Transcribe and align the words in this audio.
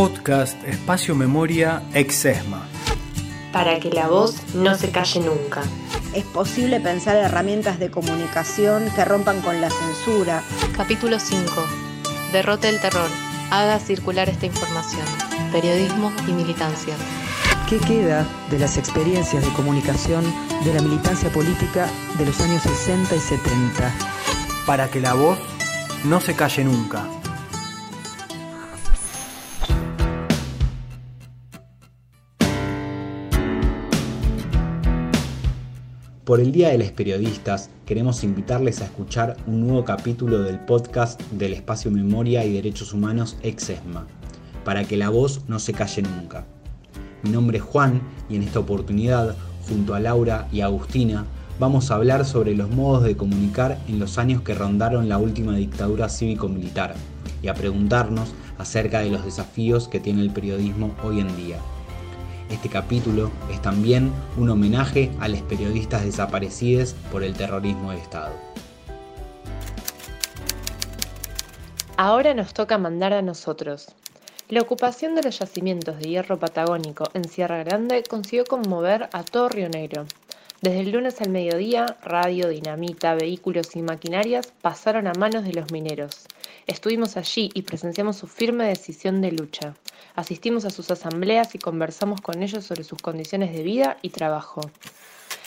Podcast 0.00 0.64
Espacio 0.66 1.14
Memoria 1.14 1.82
Exesma. 1.92 2.66
Para 3.52 3.78
que 3.80 3.90
la 3.90 4.08
voz 4.08 4.54
no 4.54 4.74
se 4.74 4.90
calle 4.90 5.20
nunca. 5.20 5.60
Es 6.14 6.24
posible 6.24 6.80
pensar 6.80 7.16
herramientas 7.16 7.78
de 7.78 7.90
comunicación 7.90 8.90
que 8.96 9.04
rompan 9.04 9.42
con 9.42 9.60
la 9.60 9.68
censura. 9.68 10.42
Capítulo 10.74 11.20
5. 11.20 11.52
Derrote 12.32 12.70
el 12.70 12.80
terror. 12.80 13.10
Haga 13.50 13.78
circular 13.78 14.30
esta 14.30 14.46
información. 14.46 15.04
Periodismo 15.52 16.10
y 16.26 16.32
militancia. 16.32 16.94
¿Qué 17.68 17.76
queda 17.76 18.26
de 18.50 18.58
las 18.58 18.78
experiencias 18.78 19.44
de 19.44 19.52
comunicación 19.52 20.24
de 20.64 20.72
la 20.72 20.80
militancia 20.80 21.28
política 21.28 21.86
de 22.16 22.24
los 22.24 22.40
años 22.40 22.62
60 22.62 23.16
y 23.16 23.20
70? 23.20 23.94
Para 24.64 24.90
que 24.90 25.00
la 25.00 25.12
voz 25.12 25.38
no 26.04 26.22
se 26.22 26.34
calle 26.34 26.64
nunca. 26.64 27.19
Por 36.30 36.38
el 36.38 36.52
Día 36.52 36.68
de 36.68 36.78
los 36.78 36.92
Periodistas 36.92 37.70
queremos 37.84 38.22
invitarles 38.22 38.80
a 38.80 38.84
escuchar 38.84 39.36
un 39.48 39.66
nuevo 39.66 39.84
capítulo 39.84 40.38
del 40.42 40.60
podcast 40.60 41.20
del 41.32 41.54
Espacio 41.54 41.90
Memoria 41.90 42.44
y 42.44 42.52
Derechos 42.52 42.94
Humanos 42.94 43.36
Exesma, 43.42 44.06
para 44.64 44.84
que 44.84 44.96
la 44.96 45.08
voz 45.08 45.42
no 45.48 45.58
se 45.58 45.72
calle 45.72 46.02
nunca. 46.02 46.46
Mi 47.24 47.30
nombre 47.30 47.58
es 47.58 47.64
Juan 47.64 48.00
y 48.28 48.36
en 48.36 48.44
esta 48.44 48.60
oportunidad, 48.60 49.34
junto 49.68 49.92
a 49.92 49.98
Laura 49.98 50.46
y 50.52 50.60
Agustina, 50.60 51.26
vamos 51.58 51.90
a 51.90 51.96
hablar 51.96 52.24
sobre 52.24 52.54
los 52.54 52.70
modos 52.70 53.02
de 53.02 53.16
comunicar 53.16 53.80
en 53.88 53.98
los 53.98 54.16
años 54.16 54.42
que 54.42 54.54
rondaron 54.54 55.08
la 55.08 55.18
última 55.18 55.56
dictadura 55.56 56.08
cívico-militar 56.08 56.94
y 57.42 57.48
a 57.48 57.54
preguntarnos 57.54 58.34
acerca 58.56 59.00
de 59.00 59.10
los 59.10 59.24
desafíos 59.24 59.88
que 59.88 59.98
tiene 59.98 60.22
el 60.22 60.30
periodismo 60.30 60.94
hoy 61.02 61.18
en 61.18 61.36
día. 61.36 61.56
Este 62.50 62.68
capítulo 62.68 63.30
es 63.48 63.62
también 63.62 64.12
un 64.36 64.50
homenaje 64.50 65.12
a 65.20 65.28
los 65.28 65.40
periodistas 65.42 66.04
desaparecidos 66.04 66.94
por 67.12 67.22
el 67.22 67.32
terrorismo 67.34 67.92
de 67.92 67.98
Estado. 67.98 68.34
Ahora 71.96 72.34
nos 72.34 72.52
toca 72.52 72.76
mandar 72.76 73.12
a 73.12 73.22
nosotros. 73.22 73.94
La 74.48 74.62
ocupación 74.62 75.14
de 75.14 75.22
los 75.22 75.38
yacimientos 75.38 75.98
de 76.00 76.08
hierro 76.08 76.40
patagónico 76.40 77.04
en 77.14 77.28
Sierra 77.28 77.62
Grande 77.62 78.02
consiguió 78.02 78.44
conmover 78.44 79.08
a 79.12 79.22
todo 79.22 79.48
Río 79.48 79.68
Negro. 79.68 80.06
Desde 80.60 80.80
el 80.80 80.90
lunes 80.90 81.20
al 81.20 81.30
mediodía, 81.30 81.98
radio, 82.02 82.48
dinamita, 82.48 83.14
vehículos 83.14 83.76
y 83.76 83.82
maquinarias 83.82 84.52
pasaron 84.60 85.06
a 85.06 85.12
manos 85.12 85.44
de 85.44 85.52
los 85.52 85.70
mineros. 85.70 86.26
Estuvimos 86.66 87.16
allí 87.16 87.48
y 87.54 87.62
presenciamos 87.62 88.16
su 88.16 88.26
firme 88.26 88.66
decisión 88.66 89.20
de 89.20 89.30
lucha. 89.30 89.76
Asistimos 90.20 90.66
a 90.66 90.70
sus 90.70 90.90
asambleas 90.90 91.54
y 91.54 91.58
conversamos 91.58 92.20
con 92.20 92.42
ellos 92.42 92.66
sobre 92.66 92.84
sus 92.84 93.00
condiciones 93.00 93.54
de 93.54 93.62
vida 93.62 93.96
y 94.02 94.10
trabajo. 94.10 94.60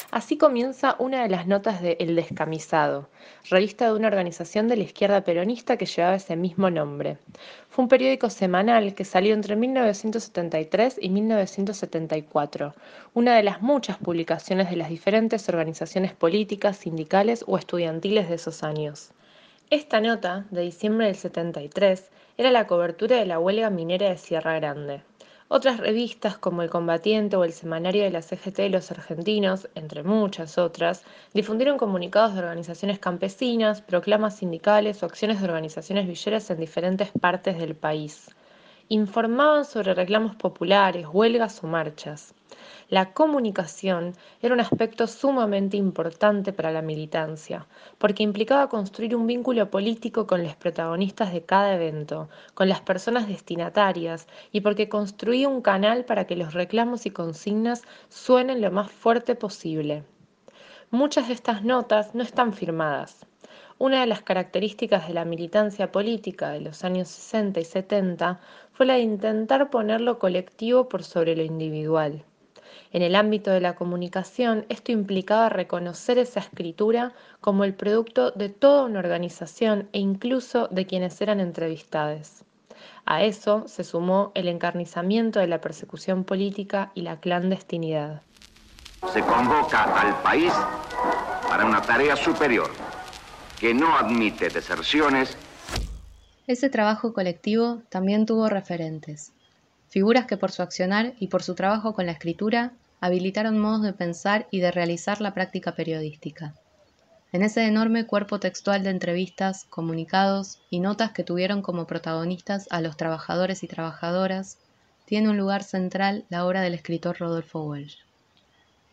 Así 0.09 0.35
comienza 0.35 0.95
una 0.97 1.21
de 1.21 1.29
las 1.29 1.45
notas 1.45 1.79
de 1.79 1.95
El 1.99 2.15
Descamisado, 2.15 3.07
revista 3.51 3.85
de 3.85 3.93
una 3.93 4.07
organización 4.07 4.67
de 4.67 4.77
la 4.77 4.83
izquierda 4.85 5.23
peronista 5.23 5.77
que 5.77 5.85
llevaba 5.85 6.15
ese 6.15 6.35
mismo 6.35 6.71
nombre. 6.71 7.19
Fue 7.69 7.83
un 7.83 7.87
periódico 7.87 8.31
semanal 8.31 8.95
que 8.95 9.05
salió 9.05 9.35
entre 9.35 9.55
1973 9.55 10.97
y 10.99 11.09
1974, 11.09 12.73
una 13.13 13.35
de 13.35 13.43
las 13.43 13.61
muchas 13.61 13.97
publicaciones 13.99 14.71
de 14.71 14.77
las 14.77 14.89
diferentes 14.89 15.47
organizaciones 15.49 16.13
políticas, 16.13 16.77
sindicales 16.77 17.45
o 17.45 17.59
estudiantiles 17.59 18.27
de 18.27 18.33
esos 18.33 18.63
años. 18.63 19.11
Esta 19.73 19.99
nota, 19.99 20.45
de 20.51 20.61
diciembre 20.61 21.07
del 21.07 21.15
73, 21.15 22.11
era 22.37 22.51
la 22.51 22.67
cobertura 22.67 23.17
de 23.17 23.25
la 23.25 23.39
huelga 23.39 23.71
minera 23.71 24.07
de 24.07 24.17
Sierra 24.19 24.53
Grande. 24.53 25.01
Otras 25.47 25.79
revistas 25.79 26.37
como 26.37 26.61
El 26.61 26.69
Combatiente 26.69 27.37
o 27.37 27.43
el 27.43 27.53
Semanario 27.53 28.03
de 28.03 28.11
la 28.11 28.21
CGT 28.21 28.57
de 28.57 28.69
los 28.69 28.91
Argentinos, 28.91 29.67
entre 29.73 30.03
muchas 30.03 30.59
otras, 30.59 31.03
difundieron 31.33 31.79
comunicados 31.79 32.35
de 32.35 32.41
organizaciones 32.41 32.99
campesinas, 32.99 33.81
proclamas 33.81 34.37
sindicales 34.37 35.01
o 35.01 35.07
acciones 35.07 35.39
de 35.41 35.47
organizaciones 35.47 36.05
villeras 36.05 36.51
en 36.51 36.59
diferentes 36.59 37.09
partes 37.19 37.57
del 37.57 37.73
país. 37.73 38.29
Informaban 38.89 39.65
sobre 39.65 39.95
reclamos 39.95 40.35
populares, 40.35 41.07
huelgas 41.11 41.63
o 41.63 41.67
marchas. 41.67 42.35
La 42.93 43.11
comunicación 43.11 44.13
era 44.39 44.53
un 44.53 44.59
aspecto 44.59 45.07
sumamente 45.07 45.77
importante 45.77 46.53
para 46.53 46.71
la 46.71 46.83
militancia, 46.83 47.65
porque 47.97 48.21
implicaba 48.21 48.69
construir 48.69 49.15
un 49.15 49.25
vínculo 49.25 49.71
político 49.71 50.27
con 50.27 50.43
los 50.43 50.55
protagonistas 50.55 51.33
de 51.33 51.41
cada 51.41 51.73
evento, 51.73 52.29
con 52.53 52.69
las 52.69 52.81
personas 52.81 53.27
destinatarias, 53.27 54.27
y 54.51 54.61
porque 54.61 54.89
construía 54.89 55.49
un 55.49 55.63
canal 55.63 56.05
para 56.05 56.27
que 56.27 56.35
los 56.35 56.53
reclamos 56.53 57.07
y 57.07 57.09
consignas 57.09 57.81
suenen 58.09 58.61
lo 58.61 58.69
más 58.69 58.91
fuerte 58.91 59.33
posible. 59.33 60.03
Muchas 60.91 61.29
de 61.29 61.33
estas 61.33 61.63
notas 61.63 62.13
no 62.13 62.21
están 62.21 62.53
firmadas. 62.53 63.25
Una 63.79 64.01
de 64.01 64.05
las 64.05 64.21
características 64.21 65.07
de 65.07 65.15
la 65.15 65.25
militancia 65.25 65.91
política 65.91 66.51
de 66.51 66.61
los 66.61 66.83
años 66.83 67.07
60 67.07 67.59
y 67.59 67.65
70 67.65 68.39
fue 68.71 68.85
la 68.85 68.93
de 68.93 68.99
intentar 68.99 69.71
poner 69.71 69.99
lo 69.99 70.19
colectivo 70.19 70.87
por 70.87 71.03
sobre 71.03 71.35
lo 71.35 71.41
individual. 71.41 72.23
En 72.93 73.01
el 73.01 73.15
ámbito 73.15 73.49
de 73.49 73.59
la 73.59 73.73
comunicación, 73.73 74.67
esto 74.69 74.91
implicaba 74.91 75.49
reconocer 75.49 76.19
esa 76.19 76.39
escritura 76.39 77.11
como 77.41 77.63
el 77.63 77.73
producto 77.73 78.29
de 78.29 78.49
toda 78.49 78.83
una 78.83 78.99
organización 78.99 79.89
e 79.93 79.99
incluso 79.99 80.67
de 80.67 80.85
quienes 80.85 81.19
eran 81.19 81.39
entrevistados. 81.39 82.43
A 83.05 83.23
eso 83.23 83.67
se 83.67 83.83
sumó 83.83 84.31
el 84.35 84.47
encarnizamiento 84.47 85.39
de 85.39 85.47
la 85.47 85.59
persecución 85.59 86.23
política 86.23 86.91
y 86.93 87.01
la 87.01 87.19
clandestinidad. 87.19 88.21
Se 89.11 89.21
convoca 89.21 89.85
al 89.99 90.21
país 90.21 90.53
para 91.49 91.65
una 91.65 91.81
tarea 91.81 92.15
superior 92.15 92.69
que 93.59 93.73
no 93.73 93.97
admite 93.97 94.49
deserciones. 94.49 95.35
Ese 96.45 96.69
trabajo 96.69 97.11
colectivo 97.11 97.81
también 97.89 98.27
tuvo 98.27 98.49
referentes, 98.49 99.33
figuras 99.89 100.27
que 100.27 100.37
por 100.37 100.51
su 100.51 100.61
accionar 100.61 101.13
y 101.17 101.29
por 101.29 101.41
su 101.41 101.55
trabajo 101.55 101.95
con 101.95 102.05
la 102.05 102.11
escritura 102.11 102.73
habilitaron 103.03 103.59
modos 103.59 103.81
de 103.81 103.91
pensar 103.91 104.47
y 104.49 104.61
de 104.61 104.71
realizar 104.71 105.19
la 105.19 105.33
práctica 105.33 105.75
periodística. 105.75 106.55
En 107.33 107.43
ese 107.43 107.65
enorme 107.65 108.05
cuerpo 108.05 108.39
textual 108.39 108.81
de 108.81 108.91
entrevistas, 108.91 109.65
comunicados 109.65 110.61
y 110.69 110.79
notas 110.79 111.11
que 111.11 111.25
tuvieron 111.25 111.61
como 111.61 111.85
protagonistas 111.85 112.65
a 112.69 112.79
los 112.79 112.95
trabajadores 112.95 113.61
y 113.61 113.67
trabajadoras, 113.67 114.57
tiene 115.03 115.29
un 115.29 115.37
lugar 115.37 115.63
central 115.63 116.23
la 116.29 116.45
obra 116.45 116.61
del 116.61 116.75
escritor 116.75 117.19
Rodolfo 117.19 117.63
Walsh. 117.63 117.97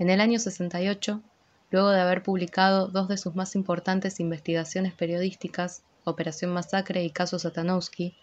En 0.01 0.11
el 0.11 0.21
año 0.21 0.41
68, 0.41 1.23
luego 1.71 1.91
de 1.91 2.01
haber 2.01 2.25
publicado 2.25 2.89
dos 2.89 3.07
de 3.07 3.17
sus 3.17 3.37
más 3.37 3.55
importantes 3.55 4.19
investigaciones 4.19 4.93
periodísticas, 4.93 5.85
Operación 6.03 6.51
Masacre 6.51 7.05
y 7.05 7.11
Caso 7.11 7.39
Satanowski, 7.39 8.17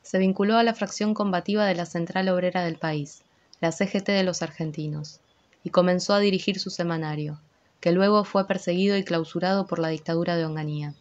se 0.00 0.16
vinculó 0.16 0.56
a 0.56 0.62
la 0.62 0.72
fracción 0.72 1.12
combativa 1.12 1.66
de 1.66 1.74
la 1.74 1.84
Central 1.84 2.30
Obrera 2.30 2.64
del 2.64 2.78
país, 2.78 3.24
la 3.60 3.72
CGT 3.72 4.08
de 4.08 4.22
los 4.22 4.42
argentinos, 4.42 5.20
y 5.64 5.70
comenzó 5.70 6.14
a 6.14 6.20
dirigir 6.20 6.60
su 6.60 6.70
semanario, 6.70 7.40
que 7.80 7.92
luego 7.92 8.24
fue 8.24 8.46
perseguido 8.46 8.96
y 8.96 9.04
clausurado 9.04 9.66
por 9.66 9.78
la 9.78 9.88
dictadura 9.88 10.36
de 10.36 10.44
Onganía. 10.44 10.94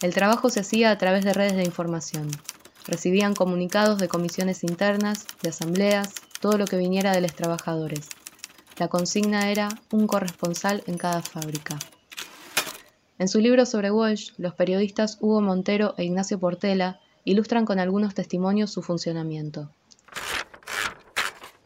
El 0.00 0.14
trabajo 0.14 0.50
se 0.50 0.60
hacía 0.60 0.90
a 0.90 0.98
través 0.98 1.24
de 1.24 1.32
redes 1.32 1.54
de 1.54 1.64
información. 1.64 2.28
Recibían 2.86 3.34
comunicados 3.34 3.98
de 3.98 4.08
comisiones 4.08 4.64
internas, 4.64 5.26
de 5.42 5.50
asambleas, 5.50 6.14
todo 6.40 6.58
lo 6.58 6.66
que 6.66 6.76
viniera 6.76 7.12
de 7.12 7.20
los 7.20 7.34
trabajadores. 7.34 8.08
La 8.78 8.88
consigna 8.88 9.50
era 9.50 9.68
un 9.92 10.08
corresponsal 10.08 10.82
en 10.86 10.98
cada 10.98 11.22
fábrica. 11.22 11.78
En 13.18 13.28
su 13.28 13.38
libro 13.38 13.64
sobre 13.64 13.92
Walsh, 13.92 14.32
los 14.38 14.54
periodistas 14.54 15.18
Hugo 15.20 15.40
Montero 15.40 15.94
e 15.96 16.04
Ignacio 16.04 16.40
Portela 16.40 16.98
ilustran 17.24 17.64
con 17.64 17.78
algunos 17.78 18.14
testimonios 18.14 18.72
su 18.72 18.82
funcionamiento. 18.82 19.70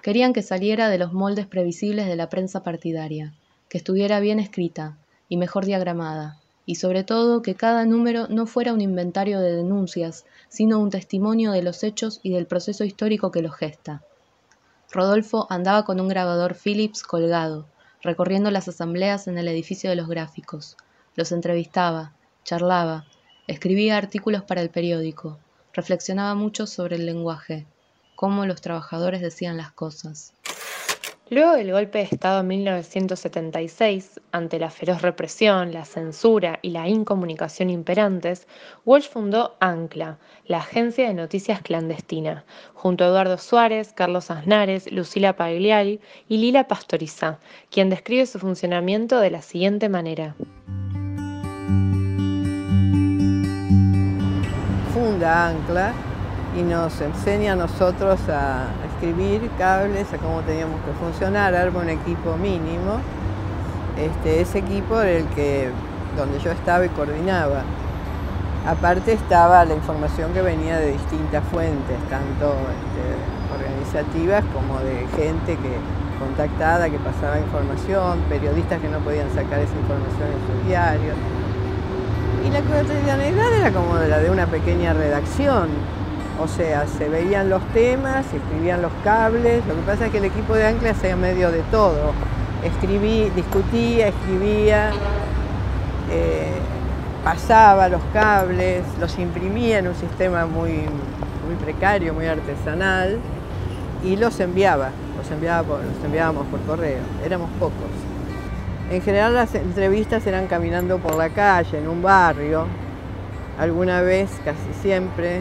Querían 0.06 0.32
que 0.32 0.42
saliera 0.42 0.88
de 0.88 0.98
los 0.98 1.12
moldes 1.12 1.48
previsibles 1.48 2.06
de 2.06 2.14
la 2.14 2.28
prensa 2.28 2.62
partidaria, 2.62 3.34
que 3.68 3.76
estuviera 3.76 4.20
bien 4.20 4.38
escrita 4.38 4.96
y 5.28 5.36
mejor 5.36 5.64
diagramada, 5.64 6.38
y 6.64 6.76
sobre 6.76 7.02
todo 7.02 7.42
que 7.42 7.56
cada 7.56 7.84
número 7.84 8.28
no 8.28 8.46
fuera 8.46 8.72
un 8.72 8.80
inventario 8.80 9.40
de 9.40 9.56
denuncias, 9.56 10.24
sino 10.48 10.78
un 10.78 10.90
testimonio 10.90 11.50
de 11.50 11.64
los 11.64 11.82
hechos 11.82 12.20
y 12.22 12.30
del 12.30 12.46
proceso 12.46 12.84
histórico 12.84 13.32
que 13.32 13.42
los 13.42 13.56
gesta. 13.56 14.04
Rodolfo 14.92 15.48
andaba 15.50 15.84
con 15.84 15.98
un 15.98 16.06
grabador 16.06 16.54
Philips 16.54 17.02
colgado, 17.02 17.66
recorriendo 18.00 18.52
las 18.52 18.68
asambleas 18.68 19.26
en 19.26 19.38
el 19.38 19.48
edificio 19.48 19.90
de 19.90 19.96
los 19.96 20.06
gráficos. 20.06 20.76
Los 21.16 21.32
entrevistaba, 21.32 22.12
charlaba, 22.44 23.06
escribía 23.48 23.96
artículos 23.96 24.44
para 24.44 24.62
el 24.62 24.70
periódico, 24.70 25.40
reflexionaba 25.72 26.36
mucho 26.36 26.68
sobre 26.68 26.94
el 26.94 27.06
lenguaje, 27.06 27.66
cómo 28.16 28.46
los 28.46 28.60
trabajadores 28.60 29.20
decían 29.20 29.56
las 29.56 29.70
cosas. 29.70 30.32
Luego 31.28 31.54
del 31.54 31.72
golpe 31.72 31.98
de 31.98 32.04
Estado 32.04 32.40
en 32.40 32.46
1976, 32.46 34.20
ante 34.30 34.60
la 34.60 34.70
feroz 34.70 35.02
represión, 35.02 35.72
la 35.72 35.84
censura 35.84 36.60
y 36.62 36.70
la 36.70 36.88
incomunicación 36.88 37.68
imperantes, 37.68 38.46
Walsh 38.84 39.08
fundó 39.08 39.56
ANCLA, 39.58 40.18
la 40.46 40.58
agencia 40.58 41.08
de 41.08 41.14
noticias 41.14 41.62
clandestina, 41.62 42.44
junto 42.74 43.02
a 43.02 43.08
Eduardo 43.08 43.38
Suárez, 43.38 43.92
Carlos 43.92 44.30
Aznares, 44.30 44.90
Lucila 44.92 45.34
Pagliari 45.34 46.00
y 46.28 46.36
Lila 46.36 46.68
Pastoriza, 46.68 47.40
quien 47.72 47.90
describe 47.90 48.26
su 48.26 48.38
funcionamiento 48.38 49.18
de 49.18 49.30
la 49.30 49.42
siguiente 49.42 49.88
manera. 49.88 50.36
Funda 54.94 55.48
ANCLA 55.48 56.15
y 56.56 56.62
nos 56.62 56.98
enseña 57.02 57.52
a 57.52 57.56
nosotros 57.56 58.18
a 58.30 58.68
escribir 58.88 59.50
cables, 59.58 60.10
a 60.12 60.16
cómo 60.16 60.40
teníamos 60.40 60.80
que 60.86 60.92
funcionar, 60.92 61.54
arma 61.54 61.80
un 61.80 61.90
equipo 61.90 62.36
mínimo. 62.36 62.98
Este, 63.98 64.40
ese 64.40 64.58
equipo 64.58 65.00
era 65.00 65.18
el 65.18 65.26
que, 65.28 65.70
donde 66.16 66.38
yo 66.38 66.50
estaba 66.50 66.84
y 66.86 66.88
coordinaba. 66.88 67.62
Aparte 68.66 69.12
estaba 69.12 69.64
la 69.66 69.74
información 69.74 70.32
que 70.32 70.40
venía 70.40 70.78
de 70.78 70.92
distintas 70.92 71.44
fuentes, 71.52 71.96
tanto 72.08 72.56
este, 72.56 73.04
organizativas 73.54 74.42
como 74.54 74.80
de 74.80 75.06
gente 75.14 75.56
que 75.56 75.76
contactada, 76.18 76.88
que 76.88 76.98
pasaba 76.98 77.38
información, 77.38 78.20
periodistas 78.30 78.80
que 78.80 78.88
no 78.88 78.98
podían 79.00 79.28
sacar 79.34 79.60
esa 79.60 79.76
información 79.76 80.28
en 80.32 80.40
sus 80.46 80.66
diarios. 80.66 81.16
Y 82.46 82.50
la 82.50 82.60
cotidianidad 82.60 83.52
era 83.52 83.70
como 83.72 83.96
la 83.96 84.18
de 84.18 84.30
una 84.30 84.46
pequeña 84.46 84.94
redacción, 84.94 85.68
o 86.38 86.48
sea, 86.48 86.86
se 86.86 87.08
veían 87.08 87.48
los 87.48 87.62
temas, 87.72 88.26
se 88.26 88.36
escribían 88.36 88.82
los 88.82 88.92
cables. 89.02 89.64
Lo 89.66 89.74
que 89.74 89.80
pasa 89.82 90.06
es 90.06 90.12
que 90.12 90.18
el 90.18 90.26
equipo 90.26 90.54
de 90.54 90.66
Ancla 90.66 90.90
hacía 90.90 91.16
medio 91.16 91.50
de 91.50 91.62
todo. 91.70 92.12
Escribí, 92.62 93.30
discutía, 93.34 94.08
escribía, 94.08 94.90
eh, 96.10 96.52
pasaba 97.24 97.88
los 97.88 98.02
cables, 98.12 98.84
los 99.00 99.18
imprimía 99.18 99.78
en 99.78 99.88
un 99.88 99.94
sistema 99.94 100.46
muy, 100.46 100.84
precario, 101.64 102.12
muy 102.12 102.26
artesanal 102.26 103.18
y 104.04 104.16
los 104.16 104.38
enviaba. 104.40 104.90
Los, 105.16 105.30
enviaba 105.30 105.62
los 105.62 106.04
enviábamos 106.04 106.46
por 106.48 106.60
correo. 106.62 107.00
Éramos 107.24 107.48
pocos. 107.58 107.72
En 108.90 109.00
general 109.00 109.34
las 109.34 109.54
entrevistas 109.54 110.26
eran 110.26 110.46
caminando 110.46 110.98
por 110.98 111.16
la 111.16 111.30
calle, 111.30 111.78
en 111.78 111.88
un 111.88 112.02
barrio. 112.02 112.66
Alguna 113.58 114.02
vez, 114.02 114.30
casi 114.44 114.80
siempre, 114.82 115.40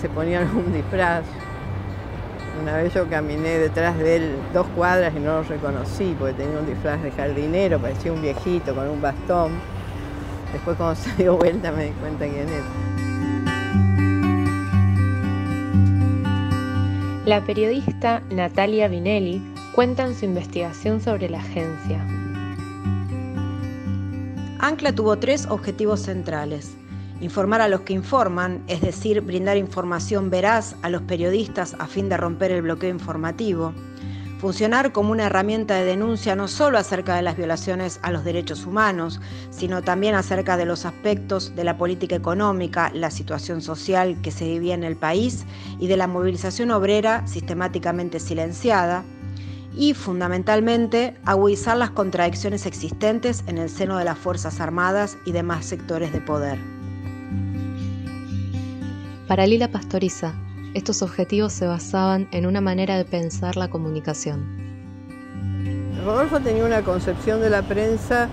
se 0.00 0.08
ponía 0.08 0.40
algún 0.40 0.72
disfraz. 0.72 1.24
Una 2.62 2.76
vez 2.76 2.92
yo 2.94 3.08
caminé 3.08 3.58
detrás 3.58 3.98
de 3.98 4.16
él 4.16 4.36
dos 4.52 4.66
cuadras 4.76 5.14
y 5.14 5.20
no 5.20 5.38
lo 5.38 5.42
reconocí 5.42 6.16
porque 6.18 6.34
tenía 6.34 6.58
un 6.58 6.66
disfraz 6.66 7.02
de 7.02 7.10
jardinero, 7.10 7.78
parecía 7.78 8.12
un 8.12 8.22
viejito 8.22 8.74
con 8.74 8.88
un 8.88 9.00
bastón. 9.00 9.52
Después 10.52 10.76
cuando 10.76 10.94
se 11.00 11.10
dio 11.16 11.36
vuelta 11.36 11.70
me 11.72 11.84
di 11.84 11.90
cuenta 11.92 12.26
quién 12.26 12.48
era. 12.48 12.64
La 17.26 17.42
periodista 17.42 18.22
Natalia 18.30 18.88
Vinelli 18.88 19.42
cuenta 19.74 20.04
en 20.04 20.14
su 20.14 20.24
investigación 20.24 21.00
sobre 21.00 21.28
la 21.28 21.38
agencia. 21.38 22.04
Ancla 24.58 24.92
tuvo 24.92 25.16
tres 25.18 25.46
objetivos 25.46 26.00
centrales 26.00 26.76
informar 27.20 27.60
a 27.60 27.68
los 27.68 27.82
que 27.82 27.92
informan, 27.92 28.62
es 28.66 28.80
decir, 28.80 29.20
brindar 29.20 29.56
información 29.56 30.30
veraz 30.30 30.76
a 30.82 30.88
los 30.88 31.02
periodistas 31.02 31.76
a 31.78 31.86
fin 31.86 32.08
de 32.08 32.16
romper 32.16 32.50
el 32.50 32.62
bloqueo 32.62 32.90
informativo, 32.90 33.74
funcionar 34.38 34.92
como 34.92 35.12
una 35.12 35.26
herramienta 35.26 35.74
de 35.74 35.84
denuncia 35.84 36.34
no 36.34 36.48
solo 36.48 36.78
acerca 36.78 37.14
de 37.14 37.22
las 37.22 37.36
violaciones 37.36 38.00
a 38.02 38.10
los 38.10 38.24
derechos 38.24 38.64
humanos, 38.64 39.20
sino 39.50 39.82
también 39.82 40.14
acerca 40.14 40.56
de 40.56 40.64
los 40.64 40.86
aspectos 40.86 41.54
de 41.54 41.64
la 41.64 41.76
política 41.76 42.16
económica, 42.16 42.90
la 42.94 43.10
situación 43.10 43.60
social 43.60 44.20
que 44.22 44.30
se 44.30 44.46
vivía 44.46 44.74
en 44.74 44.84
el 44.84 44.96
país 44.96 45.44
y 45.78 45.88
de 45.88 45.98
la 45.98 46.06
movilización 46.06 46.70
obrera 46.70 47.26
sistemáticamente 47.26 48.18
silenciada, 48.18 49.04
y 49.72 49.94
fundamentalmente 49.94 51.14
agudizar 51.24 51.76
las 51.76 51.90
contradicciones 51.90 52.66
existentes 52.66 53.44
en 53.46 53.58
el 53.58 53.68
seno 53.68 53.98
de 53.98 54.04
las 54.04 54.18
Fuerzas 54.18 54.60
Armadas 54.60 55.16
y 55.24 55.32
demás 55.32 55.64
sectores 55.64 56.12
de 56.12 56.20
poder. 56.20 56.79
Para 59.30 59.46
Lila 59.46 59.68
Pastoriza, 59.68 60.34
estos 60.74 61.02
objetivos 61.02 61.52
se 61.52 61.64
basaban 61.64 62.26
en 62.32 62.46
una 62.46 62.60
manera 62.60 62.96
de 62.96 63.04
pensar 63.04 63.56
la 63.56 63.70
comunicación. 63.70 64.44
Rodolfo 66.04 66.40
tenía 66.40 66.64
una 66.64 66.82
concepción 66.82 67.40
de 67.40 67.48
la 67.48 67.62
prensa 67.62 68.28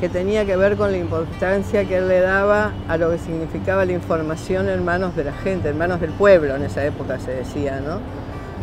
que 0.00 0.08
tenía 0.08 0.46
que 0.46 0.56
ver 0.56 0.78
con 0.78 0.90
la 0.90 0.96
importancia 0.96 1.84
que 1.84 1.98
él 1.98 2.08
le 2.08 2.20
daba 2.20 2.72
a 2.88 2.96
lo 2.96 3.10
que 3.10 3.18
significaba 3.18 3.84
la 3.84 3.92
información 3.92 4.70
en 4.70 4.82
manos 4.86 5.14
de 5.16 5.24
la 5.24 5.34
gente, 5.34 5.68
en 5.68 5.76
manos 5.76 6.00
del 6.00 6.12
pueblo 6.12 6.56
en 6.56 6.62
esa 6.62 6.82
época 6.82 7.20
se 7.20 7.32
decía, 7.32 7.82
¿no? 7.82 8.00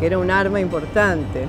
que 0.00 0.06
era 0.06 0.18
un 0.18 0.32
arma 0.32 0.58
importante. 0.58 1.46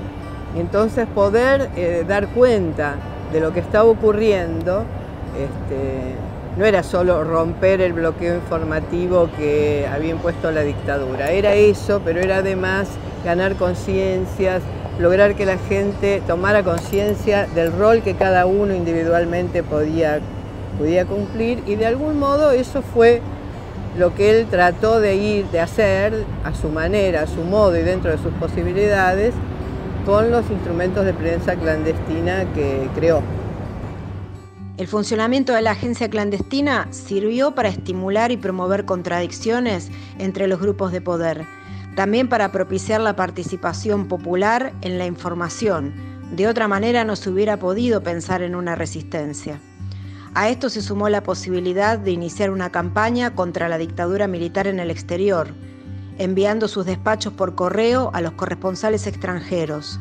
Entonces 0.56 1.08
poder 1.08 1.68
eh, 1.74 2.04
dar 2.06 2.28
cuenta 2.28 2.94
de 3.32 3.40
lo 3.40 3.52
que 3.52 3.58
estaba 3.58 3.86
ocurriendo 3.86 4.84
este, 5.36 6.14
no 6.58 6.66
era 6.66 6.82
solo 6.82 7.22
romper 7.22 7.80
el 7.80 7.92
bloqueo 7.92 8.34
informativo 8.34 9.30
que 9.38 9.88
había 9.90 10.10
impuesto 10.10 10.50
la 10.50 10.62
dictadura, 10.62 11.30
era 11.30 11.54
eso, 11.54 12.02
pero 12.04 12.20
era 12.20 12.38
además 12.38 12.88
ganar 13.24 13.54
conciencias, 13.54 14.60
lograr 14.98 15.36
que 15.36 15.46
la 15.46 15.56
gente 15.56 16.20
tomara 16.26 16.64
conciencia 16.64 17.46
del 17.54 17.72
rol 17.72 18.02
que 18.02 18.14
cada 18.14 18.44
uno 18.46 18.74
individualmente 18.74 19.62
podía, 19.62 20.18
podía 20.78 21.06
cumplir 21.06 21.62
y 21.64 21.76
de 21.76 21.86
algún 21.86 22.18
modo 22.18 22.50
eso 22.50 22.82
fue 22.82 23.22
lo 23.96 24.16
que 24.16 24.30
él 24.30 24.48
trató 24.50 24.98
de 24.98 25.14
ir, 25.14 25.46
de 25.46 25.60
hacer 25.60 26.24
a 26.42 26.52
su 26.54 26.70
manera, 26.70 27.22
a 27.22 27.26
su 27.28 27.42
modo 27.42 27.78
y 27.78 27.82
dentro 27.82 28.10
de 28.10 28.18
sus 28.18 28.32
posibilidades 28.34 29.32
con 30.04 30.32
los 30.32 30.50
instrumentos 30.50 31.04
de 31.04 31.12
prensa 31.14 31.54
clandestina 31.54 32.46
que 32.52 32.88
creó. 32.96 33.22
El 34.78 34.86
funcionamiento 34.86 35.54
de 35.54 35.62
la 35.62 35.72
agencia 35.72 36.08
clandestina 36.08 36.86
sirvió 36.92 37.52
para 37.52 37.68
estimular 37.68 38.30
y 38.30 38.36
promover 38.36 38.84
contradicciones 38.84 39.90
entre 40.20 40.46
los 40.46 40.60
grupos 40.60 40.92
de 40.92 41.00
poder, 41.00 41.46
también 41.96 42.28
para 42.28 42.52
propiciar 42.52 43.00
la 43.00 43.16
participación 43.16 44.06
popular 44.06 44.72
en 44.82 44.96
la 44.98 45.06
información. 45.06 45.92
De 46.30 46.46
otra 46.46 46.68
manera 46.68 47.02
no 47.02 47.16
se 47.16 47.28
hubiera 47.28 47.56
podido 47.56 48.04
pensar 48.04 48.40
en 48.40 48.54
una 48.54 48.76
resistencia. 48.76 49.60
A 50.34 50.48
esto 50.48 50.70
se 50.70 50.80
sumó 50.80 51.08
la 51.08 51.24
posibilidad 51.24 51.98
de 51.98 52.12
iniciar 52.12 52.52
una 52.52 52.70
campaña 52.70 53.34
contra 53.34 53.68
la 53.68 53.78
dictadura 53.78 54.28
militar 54.28 54.68
en 54.68 54.78
el 54.78 54.92
exterior, 54.92 55.48
enviando 56.18 56.68
sus 56.68 56.86
despachos 56.86 57.32
por 57.32 57.56
correo 57.56 58.12
a 58.14 58.20
los 58.20 58.34
corresponsales 58.34 59.08
extranjeros. 59.08 59.98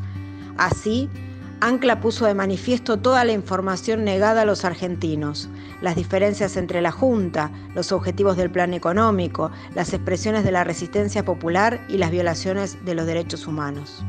Así, 0.56 1.10
Ancla 1.60 2.00
puso 2.02 2.28
de 2.28 2.36
manifiesto 2.36 2.98
toda 2.98 3.26
la 3.26 3.32
información 3.32 4.04
negada 4.04 4.44
a 4.44 4.46
los 4.46 4.64
argentinos, 4.64 5.50
las 5.82 5.96
diferencias 5.96 6.56
entre 6.56 6.82
la 6.82 6.92
Junta, 6.92 7.52
los 7.74 7.92
objetivos 7.92 8.38
del 8.38 8.52
plan 8.52 8.76
económico, 8.76 9.50
las 9.74 9.92
expresiones 9.92 10.44
de 10.44 10.52
la 10.52 10.64
resistencia 10.64 11.26
popular 11.26 11.84
y 11.90 11.98
las 11.98 12.12
violaciones 12.12 12.86
de 12.86 12.94
los 12.94 13.08
derechos 13.08 13.48
humanos. 13.48 14.04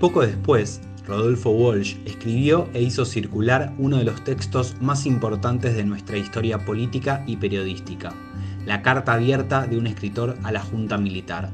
Poco 0.00 0.22
después, 0.22 0.80
Rodolfo 1.06 1.50
Walsh 1.50 1.96
escribió 2.06 2.68
e 2.74 2.82
hizo 2.82 3.04
circular 3.04 3.72
uno 3.78 3.98
de 3.98 4.04
los 4.04 4.24
textos 4.24 4.74
más 4.80 5.06
importantes 5.06 5.76
de 5.76 5.84
nuestra 5.84 6.18
historia 6.18 6.58
política 6.64 7.22
y 7.28 7.36
periodística, 7.36 8.12
la 8.66 8.82
carta 8.82 9.12
abierta 9.12 9.68
de 9.68 9.78
un 9.78 9.86
escritor 9.86 10.36
a 10.42 10.50
la 10.50 10.60
Junta 10.60 10.98
Militar, 10.98 11.52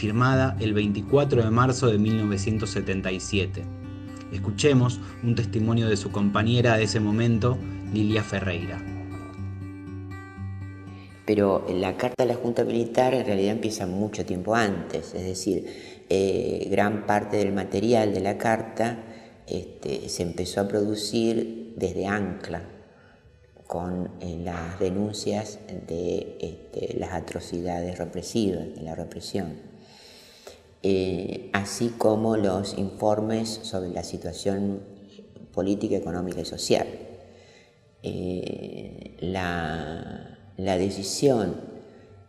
firmada 0.00 0.56
el 0.60 0.72
24 0.72 1.44
de 1.44 1.50
marzo 1.50 1.88
de 1.88 1.98
1977. 1.98 3.62
Escuchemos 4.32 4.98
un 5.22 5.34
testimonio 5.34 5.90
de 5.90 5.98
su 5.98 6.10
compañera 6.10 6.78
de 6.78 6.84
ese 6.84 7.00
momento, 7.00 7.58
Lilia 7.92 8.22
Ferreira. 8.22 8.80
Pero 11.26 11.66
la 11.68 11.98
carta 11.98 12.24
de 12.24 12.32
la 12.32 12.34
Junta 12.34 12.64
Militar 12.64 13.12
en 13.12 13.26
realidad 13.26 13.52
empieza 13.52 13.86
mucho 13.86 14.24
tiempo 14.24 14.54
antes, 14.54 15.12
es 15.14 15.22
decir, 15.22 15.66
eh, 16.08 16.66
gran 16.70 17.04
parte 17.04 17.36
del 17.36 17.52
material 17.52 18.14
de 18.14 18.20
la 18.20 18.38
carta 18.38 19.04
este, 19.46 20.08
se 20.08 20.22
empezó 20.22 20.62
a 20.62 20.68
producir 20.68 21.74
desde 21.76 22.06
Ancla, 22.06 22.62
con 23.66 24.10
eh, 24.20 24.40
las 24.42 24.80
denuncias 24.80 25.58
de 25.86 26.38
este, 26.40 26.98
las 26.98 27.12
atrocidades 27.12 27.98
represivas, 27.98 28.74
de 28.74 28.82
la 28.82 28.94
represión. 28.94 29.69
Eh, 30.82 31.50
así 31.52 31.92
como 31.98 32.38
los 32.38 32.78
informes 32.78 33.60
sobre 33.62 33.90
la 33.90 34.02
situación 34.02 34.80
política, 35.52 35.96
económica 35.96 36.40
y 36.40 36.44
social. 36.46 36.86
Eh, 38.02 39.16
la, 39.20 40.36
decisión 40.56 41.56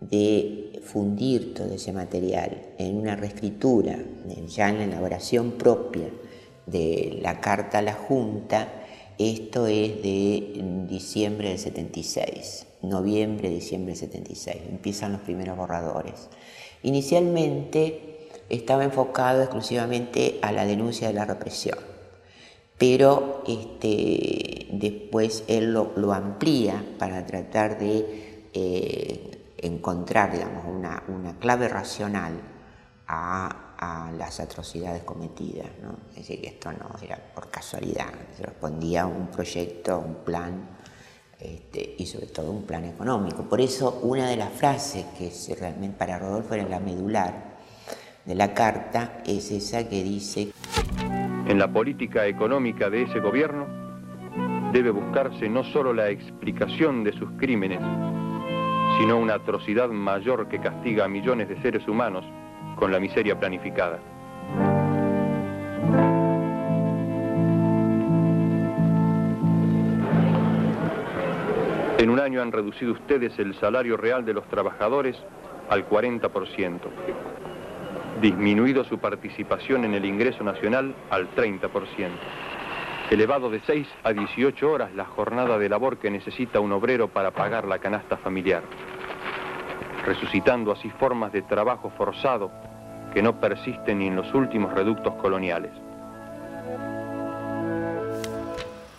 de 0.01 0.81
fundir 0.83 1.53
todo 1.53 1.73
ese 1.73 1.93
material 1.93 2.73
en 2.77 2.97
una 2.97 3.15
reescritura, 3.15 3.99
ya 4.47 4.69
en 4.69 4.79
la 4.79 4.83
elaboración 4.85 5.51
propia 5.51 6.09
de 6.65 7.19
la 7.21 7.39
carta 7.39 7.79
a 7.79 7.81
la 7.81 7.93
Junta, 7.93 8.67
esto 9.17 9.67
es 9.67 10.01
de 10.01 10.85
diciembre 10.89 11.49
del 11.49 11.59
76, 11.59 12.65
noviembre, 12.81 13.49
diciembre 13.49 13.93
del 13.93 13.99
76, 13.99 14.57
empiezan 14.69 15.11
los 15.13 15.21
primeros 15.21 15.55
borradores. 15.55 16.29
Inicialmente 16.83 18.10
estaba 18.51 18.83
enfocado 18.83 19.41
exclusivamente 19.41 20.39
a 20.41 20.51
la 20.51 20.65
denuncia 20.65 21.07
de 21.07 21.13
la 21.13 21.25
represión, 21.25 21.77
pero 22.77 23.43
este, 23.47 24.67
después 24.71 25.45
él 25.47 25.73
lo, 25.73 26.13
amplía 26.13 26.83
para 26.99 27.25
tratar 27.25 27.79
de 27.79 28.49
eh, 28.53 29.55
encontrar 29.57 30.33
digamos, 30.33 30.65
una, 30.65 31.39
clave 31.39 31.69
racional 31.69 32.33
a, 33.07 33.67
las 34.15 34.39
atrocidades 34.39 35.01
cometidas. 35.01 35.65
¿no? 35.81 35.97
Es 36.11 36.17
decir, 36.17 36.39
que 36.39 36.49
esto 36.49 36.71
no 36.71 36.87
era 37.01 37.17
por 37.33 37.49
casualidad, 37.49 38.09
respondía 38.37 39.03
a 39.03 39.05
un 39.07 39.27
proyecto, 39.27 39.97
un 39.97 40.15
plan 40.23 40.77
este, 41.39 41.95
y 41.97 42.05
sobre 42.05 42.27
todo 42.27 42.51
un 42.51 42.63
plan 42.63 42.85
económico. 42.85 43.41
Por 43.41 43.59
eso 43.59 44.01
una 44.03 44.29
de 44.29 44.35
las 44.35 44.53
frases 44.53 45.05
que 45.17 45.31
realmente 45.55 45.97
para 45.97 46.19
Rodolfo 46.19 46.53
era 46.53 46.69
la 46.69 46.79
medular 46.79 47.50
de 48.25 48.35
la 48.35 48.53
carta 48.53 49.21
es 49.25 49.51
esa 49.51 49.87
que 49.87 50.03
dice... 50.03 50.51
En 51.47 51.57
la 51.57 51.67
política 51.67 52.27
económica 52.27 52.89
de 52.89 53.03
ese 53.03 53.19
gobierno 53.19 53.67
debe 54.71 54.91
buscarse 54.91 55.49
no 55.49 55.63
solo 55.65 55.93
la 55.93 56.09
explicación 56.09 57.03
de 57.03 57.11
sus 57.13 57.29
crímenes, 57.31 57.79
sino 58.99 59.17
una 59.17 59.33
atrocidad 59.33 59.89
mayor 59.89 60.47
que 60.47 60.61
castiga 60.61 61.05
a 61.05 61.07
millones 61.09 61.49
de 61.49 61.61
seres 61.61 61.85
humanos 61.87 62.23
con 62.77 62.91
la 62.91 62.99
miseria 62.99 63.37
planificada. 63.37 63.99
En 71.97 72.09
un 72.09 72.19
año 72.19 72.41
han 72.41 72.51
reducido 72.51 72.93
ustedes 72.93 73.37
el 73.39 73.53
salario 73.59 73.97
real 73.97 74.25
de 74.25 74.33
los 74.33 74.47
trabajadores 74.47 75.17
al 75.69 75.87
40%, 75.87 76.79
disminuido 78.21 78.83
su 78.83 78.99
participación 78.99 79.83
en 79.83 79.95
el 79.95 80.05
ingreso 80.05 80.43
nacional 80.43 80.95
al 81.09 81.33
30%, 81.35 81.69
elevado 83.09 83.49
de 83.49 83.61
6 83.65 83.87
a 84.03 84.13
18 84.13 84.71
horas 84.71 84.93
la 84.93 85.05
jornada 85.05 85.57
de 85.57 85.67
labor 85.67 85.97
que 85.97 86.11
necesita 86.11 86.59
un 86.59 86.71
obrero 86.71 87.07
para 87.07 87.31
pagar 87.31 87.67
la 87.67 87.79
canasta 87.79 88.17
familiar, 88.17 88.61
resucitando 90.05 90.71
así 90.71 90.89
formas 90.91 91.33
de 91.33 91.41
trabajo 91.41 91.91
forzado 91.97 92.51
que 93.11 93.23
no 93.23 93.39
persisten 93.39 93.99
ni 93.99 94.07
en 94.07 94.15
los 94.15 94.33
últimos 94.33 94.71
reductos 94.73 95.15
coloniales. 95.15 95.71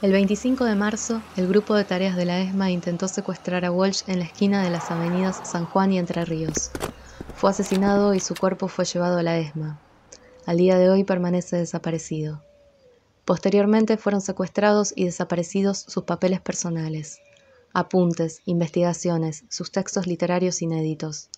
El 0.02 0.10
25 0.10 0.64
de 0.64 0.74
marzo, 0.74 1.22
el 1.36 1.46
grupo 1.46 1.76
de 1.76 1.84
tareas 1.84 2.16
de 2.16 2.24
la 2.24 2.40
ESMA 2.40 2.72
intentó 2.72 3.06
secuestrar 3.06 3.64
a 3.64 3.70
Walsh 3.70 4.02
en 4.08 4.18
la 4.18 4.24
esquina 4.24 4.60
de 4.60 4.70
las 4.70 4.90
avenidas 4.90 5.40
San 5.44 5.64
Juan 5.64 5.92
y 5.92 5.98
Entre 6.00 6.24
Ríos. 6.24 6.72
Fue 7.34 7.50
asesinado 7.50 8.14
y 8.14 8.20
su 8.20 8.34
cuerpo 8.34 8.68
fue 8.68 8.84
llevado 8.84 9.18
a 9.18 9.22
la 9.22 9.38
ESMA. 9.38 9.80
Al 10.46 10.56
día 10.56 10.78
de 10.78 10.90
hoy 10.90 11.04
permanece 11.04 11.56
desaparecido. 11.56 12.42
Posteriormente 13.24 13.96
fueron 13.96 14.20
secuestrados 14.20 14.92
y 14.96 15.04
desaparecidos 15.04 15.78
sus 15.78 16.04
papeles 16.04 16.40
personales, 16.40 17.20
apuntes, 17.72 18.42
investigaciones, 18.44 19.44
sus 19.48 19.70
textos 19.70 20.06
literarios 20.06 20.62
inéditos. 20.62 21.28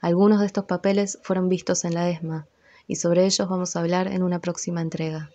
Algunos 0.00 0.40
de 0.40 0.46
estos 0.46 0.64
papeles 0.64 1.18
fueron 1.22 1.48
vistos 1.48 1.84
en 1.84 1.94
la 1.94 2.08
ESMA 2.08 2.46
y 2.86 2.96
sobre 2.96 3.24
ellos 3.24 3.48
vamos 3.48 3.74
a 3.74 3.80
hablar 3.80 4.08
en 4.08 4.22
una 4.22 4.40
próxima 4.40 4.80
entrega 4.80 5.30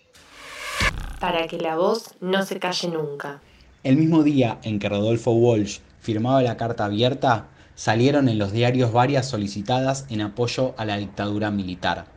para 1.19 1.47
que 1.47 1.57
la 1.57 1.75
voz 1.75 2.15
no 2.21 2.43
se 2.43 2.59
calle 2.59 2.87
nunca. 2.87 3.41
El 3.83 3.97
mismo 3.97 4.23
día 4.23 4.59
en 4.63 4.79
que 4.79 4.89
Rodolfo 4.89 5.31
Walsh 5.31 5.79
firmaba 5.99 6.41
la 6.41 6.57
carta 6.57 6.85
abierta, 6.85 7.47
salieron 7.79 8.27
en 8.27 8.37
los 8.37 8.51
diarios 8.51 8.91
varias 8.91 9.29
solicitadas 9.29 10.05
en 10.09 10.19
apoyo 10.19 10.75
a 10.77 10.83
la 10.83 10.97
dictadura 10.97 11.49
militar. 11.49 12.07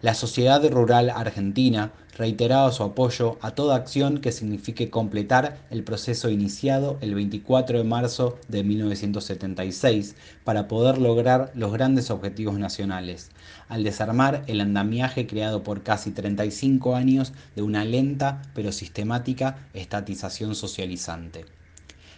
La 0.00 0.14
sociedad 0.14 0.64
rural 0.70 1.10
argentina 1.10 1.90
reiteraba 2.16 2.70
su 2.70 2.84
apoyo 2.84 3.36
a 3.42 3.50
toda 3.50 3.74
acción 3.74 4.18
que 4.18 4.30
signifique 4.30 4.88
completar 4.88 5.58
el 5.70 5.82
proceso 5.82 6.30
iniciado 6.30 6.98
el 7.00 7.16
24 7.16 7.78
de 7.78 7.84
marzo 7.84 8.38
de 8.46 8.62
1976 8.62 10.14
para 10.44 10.68
poder 10.68 10.98
lograr 10.98 11.50
los 11.56 11.72
grandes 11.72 12.12
objetivos 12.12 12.56
nacionales, 12.56 13.32
al 13.68 13.82
desarmar 13.82 14.44
el 14.46 14.60
andamiaje 14.60 15.26
creado 15.26 15.64
por 15.64 15.82
casi 15.82 16.12
35 16.12 16.94
años 16.94 17.32
de 17.56 17.62
una 17.62 17.84
lenta 17.84 18.42
pero 18.54 18.70
sistemática 18.70 19.66
estatización 19.74 20.54
socializante. 20.54 21.44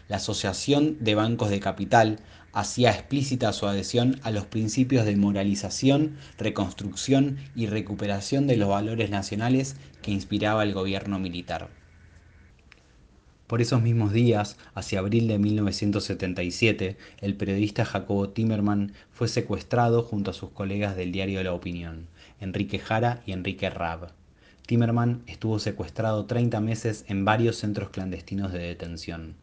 La 0.09 0.17
Asociación 0.17 0.99
de 1.01 1.15
Bancos 1.15 1.49
de 1.49 1.59
Capital 1.59 2.19
hacía 2.53 2.91
explícita 2.91 3.53
su 3.53 3.67
adhesión 3.67 4.21
a 4.23 4.31
los 4.31 4.47
principios 4.47 5.05
de 5.05 5.17
moralización, 5.17 6.17
reconstrucción 6.39 7.39
y 7.57 7.67
recuperación 7.67 8.47
de 8.47 8.57
los 8.57 8.69
valores 8.69 9.11
nacionales 9.11 9.77
que 10.03 10.11
inspiraba 10.11 10.63
el 10.63 10.75
gobierno 10.75 11.19
militar. 11.19 11.69
Por 13.47 13.61
esos 13.61 13.83
mismos 13.83 14.13
días, 14.13 14.57
hacia 14.75 15.01
abril 15.01 15.29
de 15.29 15.39
1977, 15.39 16.97
el 17.21 17.37
periodista 17.37 17.85
Jacobo 17.85 18.31
Timerman 18.31 18.93
fue 19.11 19.29
secuestrado 19.29 20.03
junto 20.03 20.31
a 20.31 20.35
sus 20.35 20.51
colegas 20.51 20.97
del 20.97 21.13
diario 21.13 21.43
La 21.43 21.53
Opinión, 21.53 22.07
Enrique 22.41 22.79
Jara 22.79 23.23
y 23.27 23.33
Enrique 23.33 23.69
Rab. 23.69 24.13
Timerman 24.67 25.23
estuvo 25.27 25.59
secuestrado 25.59 26.25
30 26.25 26.61
meses 26.61 27.05
en 27.09 27.27
varios 27.27 27.57
centros 27.57 27.91
clandestinos 27.91 28.53
de 28.53 28.61
detención. 28.61 29.35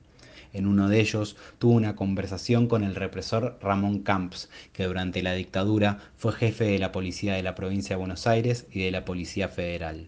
En 0.51 0.65
uno 0.65 0.89
de 0.89 0.99
ellos 0.99 1.35
tuvo 1.59 1.73
una 1.73 1.95
conversación 1.95 2.67
con 2.67 2.83
el 2.83 2.95
represor 2.95 3.59
Ramón 3.61 3.99
Camps, 3.99 4.49
que 4.73 4.85
durante 4.85 5.21
la 5.21 5.33
dictadura 5.33 5.99
fue 6.17 6.33
jefe 6.33 6.65
de 6.65 6.79
la 6.79 6.91
policía 6.91 7.35
de 7.35 7.43
la 7.43 7.55
provincia 7.55 7.95
de 7.95 7.99
Buenos 7.99 8.25
Aires 8.25 8.65
y 8.71 8.83
de 8.83 8.91
la 8.91 9.05
Policía 9.05 9.47
Federal. 9.47 10.07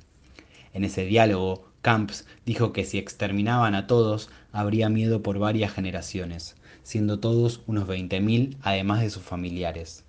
En 0.74 0.84
ese 0.84 1.06
diálogo, 1.06 1.70
Camps 1.82 2.26
dijo 2.46 2.74
que 2.74 2.86
si 2.86 2.98
exterminaban 2.98 3.76
a 3.76 3.88
todos, 3.88 4.30
habría 4.52 4.90
miedo 4.90 5.22
por 5.22 5.38
varias 5.40 5.74
generaciones, 5.74 6.56
siendo 6.84 7.20
todos 7.20 7.62
unos 7.68 7.88
20.000 7.88 8.58
además 8.62 9.02
de 9.02 9.10
sus 9.10 9.24
familiares. 9.24 10.06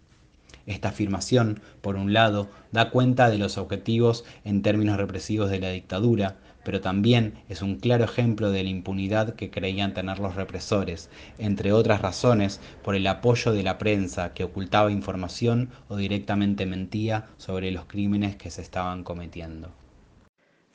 Esta 0.66 0.90
afirmación, 0.90 1.60
por 1.80 1.96
un 1.96 2.12
lado, 2.12 2.48
da 2.70 2.90
cuenta 2.90 3.28
de 3.28 3.38
los 3.38 3.58
objetivos 3.58 4.24
en 4.44 4.62
términos 4.62 4.96
represivos 4.96 5.50
de 5.50 5.58
la 5.58 5.70
dictadura, 5.70 6.36
pero 6.64 6.80
también 6.80 7.34
es 7.48 7.62
un 7.62 7.76
claro 7.76 8.04
ejemplo 8.04 8.50
de 8.50 8.62
la 8.62 8.70
impunidad 8.70 9.34
que 9.34 9.50
creían 9.50 9.94
tener 9.94 10.18
los 10.18 10.34
represores, 10.34 11.10
entre 11.38 11.72
otras 11.72 12.02
razones 12.02 12.60
por 12.82 12.94
el 12.94 13.06
apoyo 13.06 13.52
de 13.52 13.62
la 13.62 13.78
prensa 13.78 14.32
que 14.34 14.44
ocultaba 14.44 14.90
información 14.90 15.70
o 15.88 15.96
directamente 15.96 16.66
mentía 16.66 17.26
sobre 17.36 17.70
los 17.70 17.86
crímenes 17.86 18.36
que 18.36 18.50
se 18.50 18.62
estaban 18.62 19.04
cometiendo. 19.04 19.70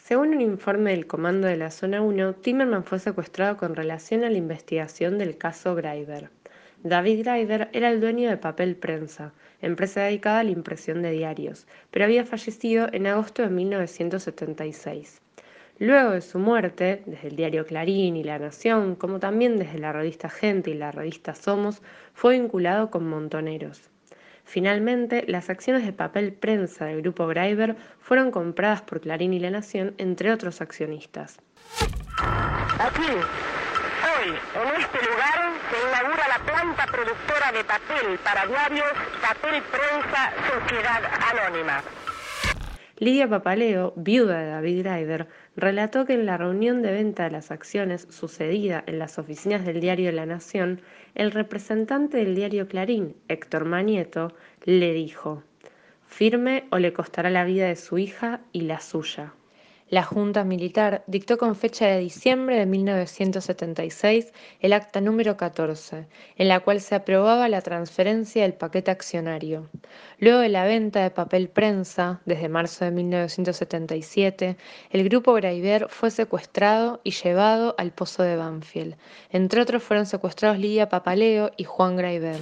Según 0.03 0.29
un 0.29 0.41
informe 0.41 0.91
del 0.91 1.05
Comando 1.05 1.47
de 1.47 1.57
la 1.57 1.69
Zona 1.69 2.01
1, 2.01 2.35
Timmerman 2.35 2.85
fue 2.85 2.99
secuestrado 2.99 3.57
con 3.57 3.75
relación 3.75 4.23
a 4.23 4.29
la 4.29 4.37
investigación 4.37 5.17
del 5.17 5.37
caso 5.37 5.75
Greiber. 5.75 6.29
David 6.83 7.23
Greiber 7.23 7.69
era 7.73 7.89
el 7.89 7.99
dueño 7.99 8.29
de 8.29 8.37
Papel 8.37 8.77
Prensa, 8.77 9.33
empresa 9.61 10.01
dedicada 10.01 10.39
a 10.39 10.43
la 10.43 10.51
impresión 10.51 11.01
de 11.01 11.11
diarios, 11.11 11.67
pero 11.91 12.05
había 12.05 12.23
fallecido 12.23 12.87
en 12.93 13.07
agosto 13.07 13.41
de 13.41 13.49
1976. 13.49 15.21
Luego 15.79 16.11
de 16.11 16.21
su 16.21 16.39
muerte, 16.39 17.03
desde 17.05 17.27
el 17.27 17.35
diario 17.35 17.65
Clarín 17.65 18.17
y 18.17 18.23
La 18.23 18.39
Nación, 18.39 18.95
como 18.95 19.19
también 19.19 19.59
desde 19.59 19.77
la 19.77 19.93
revista 19.93 20.27
Gente 20.27 20.71
y 20.71 20.73
la 20.73 20.91
revista 20.91 21.35
Somos, 21.35 21.83
fue 22.15 22.39
vinculado 22.39 22.89
con 22.89 23.07
Montoneros. 23.07 23.91
Finalmente, 24.43 25.23
las 25.27 25.51
acciones 25.51 25.85
de 25.85 25.93
papel 25.93 26.33
prensa 26.33 26.85
del 26.85 27.01
grupo 27.01 27.27
Greiber 27.27 27.75
fueron 27.99 28.31
compradas 28.31 28.81
por 28.81 29.01
Clarín 29.01 29.33
y 29.33 29.39
La 29.39 29.51
Nación, 29.51 29.93
entre 29.99 30.31
otros 30.31 30.61
accionistas. 30.61 31.37
Aquí, 32.79 33.11
hoy, 33.11 34.29
en 34.29 34.81
este 34.81 35.05
lugar, 35.05 35.51
se 35.69 35.89
inaugura 35.89 36.27
la 36.27 36.39
planta 36.43 36.85
productora 36.87 37.51
de 37.51 37.63
papel 37.65 38.17
para 38.23 38.47
diarios 38.47 38.93
Papel 39.21 39.61
Prensa 39.61 40.31
Sociedad 40.49 41.03
Anónima. 41.29 41.83
Lidia 42.99 43.29
Papaleo, 43.29 43.93
viuda 43.95 44.39
de 44.39 44.47
David 44.47 44.79
Greiber, 44.79 45.27
relató 45.55 46.05
que 46.05 46.15
en 46.15 46.25
la 46.25 46.35
reunión 46.35 46.81
de 46.81 46.91
venta 46.91 47.25
de 47.25 47.29
las 47.29 47.51
acciones 47.51 48.07
sucedida 48.09 48.83
en 48.87 48.97
las 48.97 49.19
oficinas 49.19 49.63
del 49.65 49.81
diario 49.81 50.11
La 50.11 50.25
Nación, 50.25 50.81
el 51.13 51.31
representante 51.31 52.17
del 52.17 52.33
diario 52.33 52.67
Clarín, 52.67 53.15
Héctor 53.27 53.65
Manieto, 53.65 54.33
le 54.65 54.93
dijo, 54.93 55.43
firme 56.07 56.65
o 56.71 56.79
le 56.79 56.91
costará 56.91 57.29
la 57.29 57.45
vida 57.45 57.67
de 57.67 57.75
su 57.75 57.99
hija 57.99 58.41
y 58.51 58.61
la 58.61 58.79
suya. 58.79 59.33
La 59.89 60.03
Junta 60.03 60.43
Militar 60.43 61.03
dictó 61.07 61.37
con 61.37 61.55
fecha 61.55 61.87
de 61.87 61.99
diciembre 61.99 62.57
de 62.57 62.65
1976 62.65 64.33
el 64.59 64.73
acta 64.73 64.99
número 64.99 65.37
14, 65.37 66.07
en 66.35 66.47
la 66.49 66.59
cual 66.59 66.81
se 66.81 66.95
aprobaba 66.95 67.47
la 67.47 67.61
transferencia 67.61 68.41
del 68.41 68.53
paquete 68.53 68.91
accionario. 68.91 69.69
Luego 70.19 70.39
de 70.39 70.49
la 70.49 70.65
venta 70.65 71.03
de 71.03 71.09
papel 71.09 71.47
prensa, 71.47 72.19
desde 72.25 72.49
marzo 72.49 72.83
de 72.83 72.91
1977, 72.91 74.57
el 74.91 75.03
grupo 75.07 75.31
Graiver 75.33 75.87
fue 75.87 76.11
secuestrado 76.11 76.99
y 77.05 77.11
llevado 77.11 77.73
al 77.77 77.91
pozo 77.91 78.23
de 78.23 78.35
Banfield. 78.35 78.95
Entre 79.31 79.61
otros 79.61 79.83
fueron 79.83 80.05
secuestrados 80.05 80.59
Lidia 80.59 80.89
Papaleo 80.89 81.51
y 81.55 81.63
Juan 81.63 81.95
Graiver. 81.95 82.39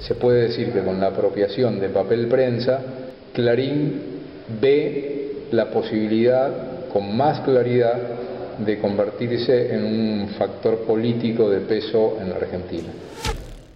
Se 0.00 0.16
puede 0.16 0.48
decir 0.48 0.72
que 0.72 0.82
con 0.82 0.98
la 0.98 1.08
apropiación 1.08 1.78
de 1.78 1.88
papel 1.88 2.26
prensa, 2.26 2.82
Clarín 3.32 4.02
ve 4.60 5.46
la 5.52 5.70
posibilidad 5.70 6.69
con 6.92 7.16
más 7.16 7.40
claridad 7.40 7.96
de 8.58 8.78
convertirse 8.78 9.74
en 9.74 9.84
un 9.84 10.28
factor 10.28 10.84
político 10.84 11.48
de 11.48 11.60
peso 11.60 12.18
en 12.20 12.30
la 12.30 12.36
Argentina. 12.36 12.88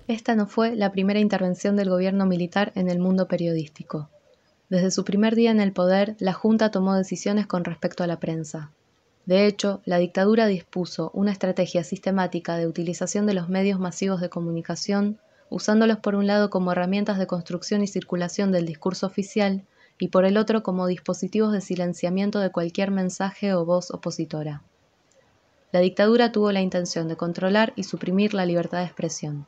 Esta 0.07 0.35
no 0.35 0.47
fue 0.47 0.77
la 0.77 0.93
primera 0.93 1.21
intervención 1.21 1.77
del 1.77 1.89
gobierno 1.89 2.27
militar 2.27 2.73
en 2.75 2.91
el 2.91 2.99
mundo 2.99 3.27
periodístico. 3.27 4.11
Desde 4.69 4.91
su 4.91 5.05
primer 5.05 5.35
día 5.35 5.51
en 5.51 5.61
el 5.61 5.73
poder, 5.73 6.17
la 6.19 6.33
Junta 6.33 6.71
tomó 6.71 6.95
decisiones 6.95 7.47
con 7.47 7.65
respecto 7.65 8.05
a 8.05 8.07
la 8.07 8.21
prensa. 8.21 8.71
De 9.25 9.47
hecho, 9.47 9.81
la 9.87 9.99
dictadura 9.99 10.47
dispuso 10.47 11.11
una 11.15 11.33
estrategia 11.33 11.83
sistemática 11.85 12.57
de 12.57 12.67
utilización 12.67 13.25
de 13.27 13.35
los 13.35 13.49
medios 13.49 13.81
masivos 13.81 14.21
de 14.21 14.29
comunicación, 14.29 15.19
usándolos 15.49 15.99
por 15.99 16.15
un 16.15 16.27
lado 16.27 16.51
como 16.51 16.73
herramientas 16.73 17.19
de 17.19 17.27
construcción 17.27 17.83
y 17.83 17.87
circulación 17.87 18.53
del 18.53 18.67
discurso 18.67 19.07
oficial 19.07 19.63
y 19.99 20.09
por 20.09 20.25
el 20.25 20.37
otro 20.37 20.63
como 20.63 20.87
dispositivos 20.87 21.53
de 21.53 21.61
silenciamiento 21.61 22.41
de 22.41 22.51
cualquier 22.51 22.91
mensaje 22.91 23.55
o 23.55 23.65
voz 23.65 23.91
opositora. 23.91 24.63
La 25.73 25.81
dictadura 25.81 26.31
tuvo 26.33 26.53
la 26.53 26.61
intención 26.61 27.09
de 27.09 27.17
controlar 27.17 27.73
y 27.77 27.85
suprimir 27.85 28.35
la 28.35 28.47
libertad 28.47 28.79
de 28.79 28.85
expresión. 28.85 29.47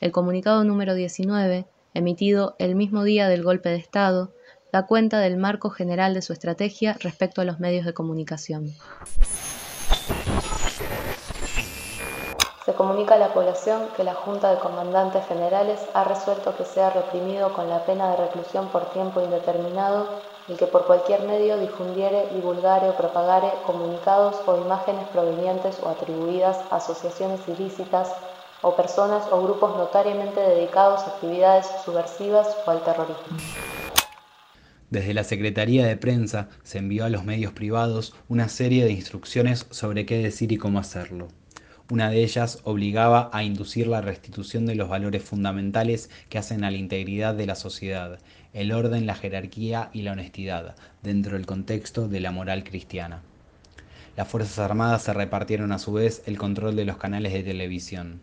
El 0.00 0.12
comunicado 0.12 0.62
número 0.64 0.94
19, 0.94 1.66
emitido 1.94 2.54
el 2.58 2.76
mismo 2.76 3.04
día 3.04 3.28
del 3.28 3.42
golpe 3.42 3.70
de 3.70 3.76
Estado, 3.76 4.32
da 4.72 4.86
cuenta 4.86 5.20
del 5.20 5.36
marco 5.36 5.70
general 5.70 6.14
de 6.14 6.22
su 6.22 6.32
estrategia 6.32 6.96
respecto 7.00 7.40
a 7.40 7.44
los 7.44 7.60
medios 7.60 7.86
de 7.86 7.94
comunicación. 7.94 8.72
Comunica 12.84 13.14
a 13.14 13.18
la 13.18 13.32
población 13.32 13.88
que 13.96 14.04
la 14.04 14.12
Junta 14.12 14.50
de 14.50 14.58
Comandantes 14.58 15.26
Generales 15.26 15.80
ha 15.94 16.04
resuelto 16.04 16.54
que 16.54 16.66
sea 16.66 16.90
reprimido 16.90 17.54
con 17.54 17.70
la 17.70 17.86
pena 17.86 18.10
de 18.10 18.18
reclusión 18.18 18.68
por 18.68 18.90
tiempo 18.92 19.22
indeterminado 19.22 20.20
el 20.48 20.58
que 20.58 20.66
por 20.66 20.84
cualquier 20.84 21.22
medio 21.22 21.56
difundiere, 21.56 22.28
divulgare 22.34 22.90
o 22.90 22.94
propagare 22.94 23.50
comunicados 23.64 24.36
o 24.44 24.60
imágenes 24.60 25.08
provenientes 25.08 25.80
o 25.82 25.88
atribuidas 25.88 26.58
a 26.70 26.76
asociaciones 26.76 27.40
ilícitas 27.48 28.12
o 28.60 28.76
personas 28.76 29.24
o 29.32 29.42
grupos 29.42 29.78
notariamente 29.78 30.40
dedicados 30.40 31.00
a 31.04 31.06
actividades 31.12 31.66
subversivas 31.86 32.54
o 32.66 32.70
al 32.70 32.84
terrorismo. 32.84 33.38
Desde 34.90 35.14
la 35.14 35.24
Secretaría 35.24 35.86
de 35.86 35.96
Prensa 35.96 36.48
se 36.62 36.76
envió 36.76 37.06
a 37.06 37.08
los 37.08 37.24
medios 37.24 37.54
privados 37.54 38.14
una 38.28 38.50
serie 38.50 38.84
de 38.84 38.92
instrucciones 38.92 39.66
sobre 39.70 40.04
qué 40.04 40.18
decir 40.18 40.52
y 40.52 40.58
cómo 40.58 40.78
hacerlo. 40.78 41.28
Una 41.90 42.08
de 42.08 42.24
ellas 42.24 42.60
obligaba 42.64 43.28
a 43.34 43.44
inducir 43.44 43.88
la 43.88 44.00
restitución 44.00 44.64
de 44.64 44.74
los 44.74 44.88
valores 44.88 45.22
fundamentales 45.22 46.08
que 46.30 46.38
hacen 46.38 46.64
a 46.64 46.70
la 46.70 46.78
integridad 46.78 47.34
de 47.34 47.44
la 47.44 47.56
sociedad, 47.56 48.20
el 48.54 48.72
orden, 48.72 49.04
la 49.04 49.14
jerarquía 49.14 49.90
y 49.92 50.00
la 50.00 50.12
honestidad, 50.12 50.76
dentro 51.02 51.36
del 51.36 51.44
contexto 51.44 52.08
de 52.08 52.20
la 52.20 52.30
moral 52.30 52.64
cristiana. 52.64 53.20
Las 54.16 54.28
Fuerzas 54.28 54.58
Armadas 54.60 55.02
se 55.02 55.12
repartieron 55.12 55.72
a 55.72 55.78
su 55.78 55.92
vez 55.92 56.22
el 56.24 56.38
control 56.38 56.74
de 56.74 56.86
los 56.86 56.96
canales 56.96 57.34
de 57.34 57.42
televisión. 57.42 58.22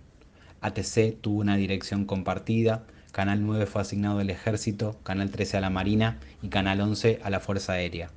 ATC 0.61 1.21
tuvo 1.21 1.41
una 1.41 1.55
dirección 1.55 2.05
compartida, 2.05 2.83
Canal 3.11 3.45
9 3.45 3.67
fue 3.67 3.83
asignado 3.83 4.19
al 4.19 4.31
Ejército, 4.31 4.97
Canal 5.03 5.29
13 5.29 5.57
a 5.57 5.61
la 5.61 5.69
Marina 5.69 6.17
y 6.41 6.47
Canal 6.47 6.81
11 6.81 7.19
a 7.23 7.29
la 7.29 7.39
Fuerza 7.39 7.73
Aérea. 7.73 8.09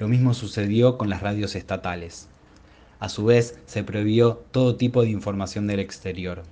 Lo 0.00 0.08
mismo 0.08 0.34
sucedió 0.34 0.98
con 0.98 1.10
las 1.10 1.20
radios 1.22 1.54
estatales. 1.54 2.28
A 3.00 3.08
su 3.08 3.24
vez, 3.24 3.58
se 3.66 3.84
prohibió 3.84 4.44
todo 4.50 4.74
tipo 4.74 5.02
de 5.02 5.10
información 5.10 5.68
del 5.68 5.78
exterior. 5.78 6.42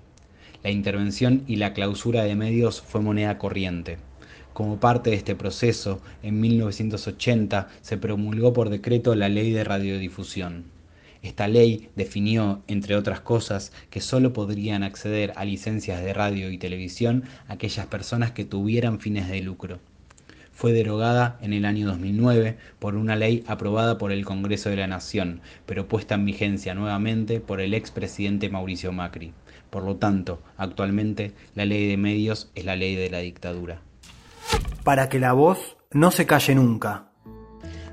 La 0.63 0.71
intervención 0.71 1.43
y 1.49 1.57
la 1.57 1.73
clausura 1.73 2.23
de 2.23 2.37
medios 2.37 2.81
fue 2.81 3.01
moneda 3.01 3.37
corriente. 3.37 3.99
Como 4.53 4.79
parte 4.79 5.11
de 5.11 5.17
este 5.17 5.35
proceso, 5.35 6.01
en 6.23 6.41
1980 6.41 7.69
se 7.83 7.99
promulgó 7.99 8.53
por 8.53 8.71
decreto 8.71 9.15
la 9.17 9.29
Ley 9.29 9.51
de 9.51 9.65
Radiodifusión. 9.65 10.65
Esta 11.23 11.49
ley 11.49 11.89
definió, 11.97 12.63
entre 12.69 12.95
otras 12.95 13.21
cosas, 13.21 13.73
que 13.91 14.01
solo 14.01 14.33
podrían 14.33 14.85
acceder 14.85 15.33
a 15.35 15.45
licencias 15.45 16.01
de 16.03 16.15
radio 16.15 16.51
y 16.51 16.59
televisión 16.59 17.25
aquellas 17.49 17.87
personas 17.87 18.31
que 18.31 18.45
tuvieran 18.45 19.01
fines 19.01 19.29
de 19.29 19.41
lucro 19.41 19.81
fue 20.57 20.73
derogada 20.73 21.39
en 21.43 21.53
el 21.53 21.67
año 21.67 21.87
2009 21.87 22.57
por 22.79 22.97
una 22.97 23.15
ley 23.15 23.45
aprobada 23.47 23.99
por 23.99 24.11
el 24.11 24.25
Congreso 24.25 24.71
de 24.71 24.77
la 24.77 24.87
Nación, 24.87 25.43
pero 25.67 25.87
puesta 25.87 26.15
en 26.15 26.25
vigencia 26.25 26.75
nuevamente 26.75 27.41
por 27.41 27.61
el 27.61 27.75
expresidente 27.75 28.49
Mauricio 28.49 28.91
Macri. 28.91 29.35
Por 29.69 29.85
lo 29.85 29.97
tanto, 29.97 30.43
actualmente 30.57 31.33
la 31.55 31.67
ley 31.67 31.87
de 31.87 31.99
medios 31.99 32.51
es 32.55 32.65
la 32.65 32.75
ley 32.75 32.95
de 32.97 33.11
la 33.11 33.19
dictadura. 33.19 33.83
Para 34.83 35.11
que 35.11 35.21
la 35.21 35.35
voz 35.35 35.77
no 35.93 36.11
se 36.11 36.25
calle 36.25 36.55
nunca. 36.55 37.11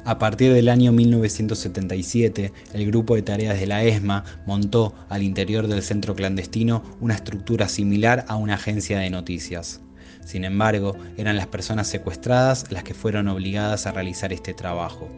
A 0.06 0.18
partir 0.18 0.54
del 0.54 0.70
año 0.70 0.94
1977, 0.94 2.54
el 2.74 2.88
grupo 2.88 3.16
de 3.16 3.24
tareas 3.24 3.60
de 3.60 3.68
la 3.68 3.84
ESMA 3.84 4.24
montó 4.46 4.94
al 5.10 5.22
interior 5.22 5.68
del 5.68 5.82
centro 5.82 6.16
clandestino 6.16 6.82
una 7.02 7.16
estructura 7.16 7.68
similar 7.68 8.24
a 8.30 8.38
una 8.38 8.56
agencia 8.56 9.00
de 9.00 9.10
noticias. 9.10 9.83
Sin 10.26 10.46
embargo, 10.46 10.96
eran 11.18 11.36
las 11.36 11.48
personas 11.48 11.88
secuestradas 11.88 12.72
las 12.72 12.84
que 12.84 12.94
fueron 12.94 13.28
obligadas 13.28 13.86
a 13.86 13.92
realizar 13.92 14.32
este 14.34 14.54
trabajo. 14.54 15.10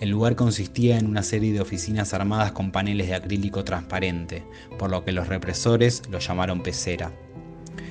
El 0.00 0.10
lugar 0.10 0.36
consistía 0.36 0.98
en 0.98 1.06
una 1.06 1.22
serie 1.22 1.52
de 1.54 1.60
oficinas 1.60 2.12
armadas 2.12 2.52
con 2.52 2.70
paneles 2.70 3.08
de 3.08 3.14
acrílico 3.14 3.64
transparente, 3.64 4.44
por 4.78 4.90
lo 4.90 5.04
que 5.04 5.12
los 5.12 5.28
represores 5.28 6.02
lo 6.10 6.18
llamaron 6.18 6.62
pecera. 6.62 7.12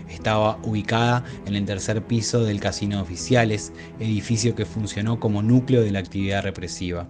Estaba 0.07 0.59
ubicada 0.63 1.23
en 1.47 1.55
el 1.55 1.65
tercer 1.65 2.05
piso 2.05 2.43
del 2.43 2.59
Casino 2.59 3.01
Oficiales, 3.01 3.73
edificio 3.99 4.53
que 4.53 4.65
funcionó 4.65 5.19
como 5.19 5.41
núcleo 5.41 5.81
de 5.81 5.91
la 5.91 5.99
actividad 5.99 6.43
represiva. 6.43 7.07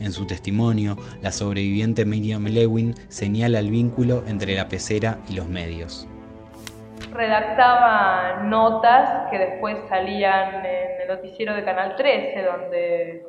En 0.00 0.12
su 0.12 0.26
testimonio, 0.26 0.98
la 1.22 1.32
sobreviviente 1.32 2.04
Miriam 2.04 2.44
Lewin 2.44 2.94
señala 3.08 3.58
el 3.58 3.70
vínculo 3.70 4.22
entre 4.26 4.54
la 4.54 4.68
pecera 4.68 5.22
y 5.28 5.34
los 5.34 5.48
medios 5.48 6.09
redactaba 7.12 8.42
notas 8.44 9.30
que 9.30 9.38
después 9.38 9.76
salían 9.88 10.64
en 10.64 11.00
el 11.02 11.08
noticiero 11.08 11.54
de 11.54 11.64
Canal 11.64 11.96
13, 11.96 12.42
donde 12.42 13.26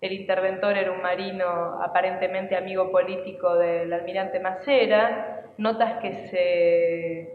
el 0.00 0.12
interventor 0.12 0.76
era 0.76 0.92
un 0.92 1.02
marino 1.02 1.82
aparentemente 1.82 2.56
amigo 2.56 2.90
político 2.90 3.54
del 3.56 3.92
almirante 3.92 4.40
Macera, 4.40 5.44
notas 5.58 6.00
que 6.00 6.12
se, 6.28 7.34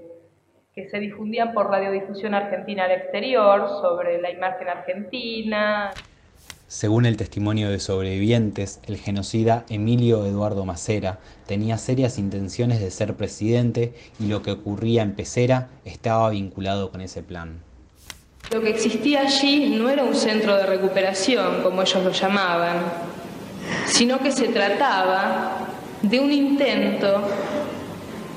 que 0.74 0.89
se 0.89 1.00
difundían 1.00 1.54
por 1.54 1.70
radiodifusión 1.70 2.34
argentina 2.34 2.86
al 2.86 2.91
exterior 2.91 3.67
sobre 3.82 4.22
la 4.22 4.30
imagen 4.30 4.70
argentina. 4.70 5.91
Según 6.72 7.06
el 7.06 7.18
testimonio 7.18 7.70
de 7.70 7.82
sobrevivientes, 7.82 8.80
el 8.88 8.96
genocida 8.96 9.66
Emilio 9.68 10.26
Eduardo 10.26 10.64
Macera 10.64 11.20
tenía 11.46 11.78
serias 11.78 12.18
intenciones 12.18 12.80
de 12.80 12.90
ser 12.92 13.16
presidente 13.16 13.94
y 14.22 14.28
lo 14.28 14.42
que 14.42 14.52
ocurría 14.52 15.02
en 15.02 15.14
Pecera 15.14 15.68
estaba 15.84 16.30
vinculado 16.30 16.90
con 16.90 17.02
ese 17.02 17.24
plan. 17.24 17.60
Lo 18.54 18.62
que 18.62 18.70
existía 18.70 19.24
allí 19.24 19.76
no 19.78 19.90
era 19.90 20.06
un 20.06 20.16
centro 20.16 20.56
de 20.56 20.66
recuperación, 20.66 21.62
como 21.62 21.82
ellos 21.82 22.06
lo 22.06 22.12
llamaban, 22.14 22.78
sino 23.86 24.20
que 24.20 24.32
se 24.32 24.48
trataba 24.48 25.68
de 26.02 26.22
un 26.22 26.32
intento 26.32 27.22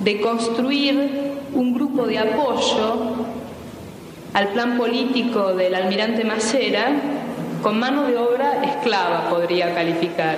de 0.01 0.21
construir 0.21 1.35
un 1.53 1.73
grupo 1.73 2.05
de 2.09 2.19
apoyo 2.19 3.15
al 4.33 4.49
plan 4.49 4.77
político 4.77 5.55
del 5.55 5.77
almirante 5.77 6.25
Macera 6.25 7.15
con 7.65 7.79
mano 7.79 8.07
de 8.07 8.19
obra 8.19 8.63
esclava 8.63 9.31
podría 9.31 9.75
calificar. 9.75 10.37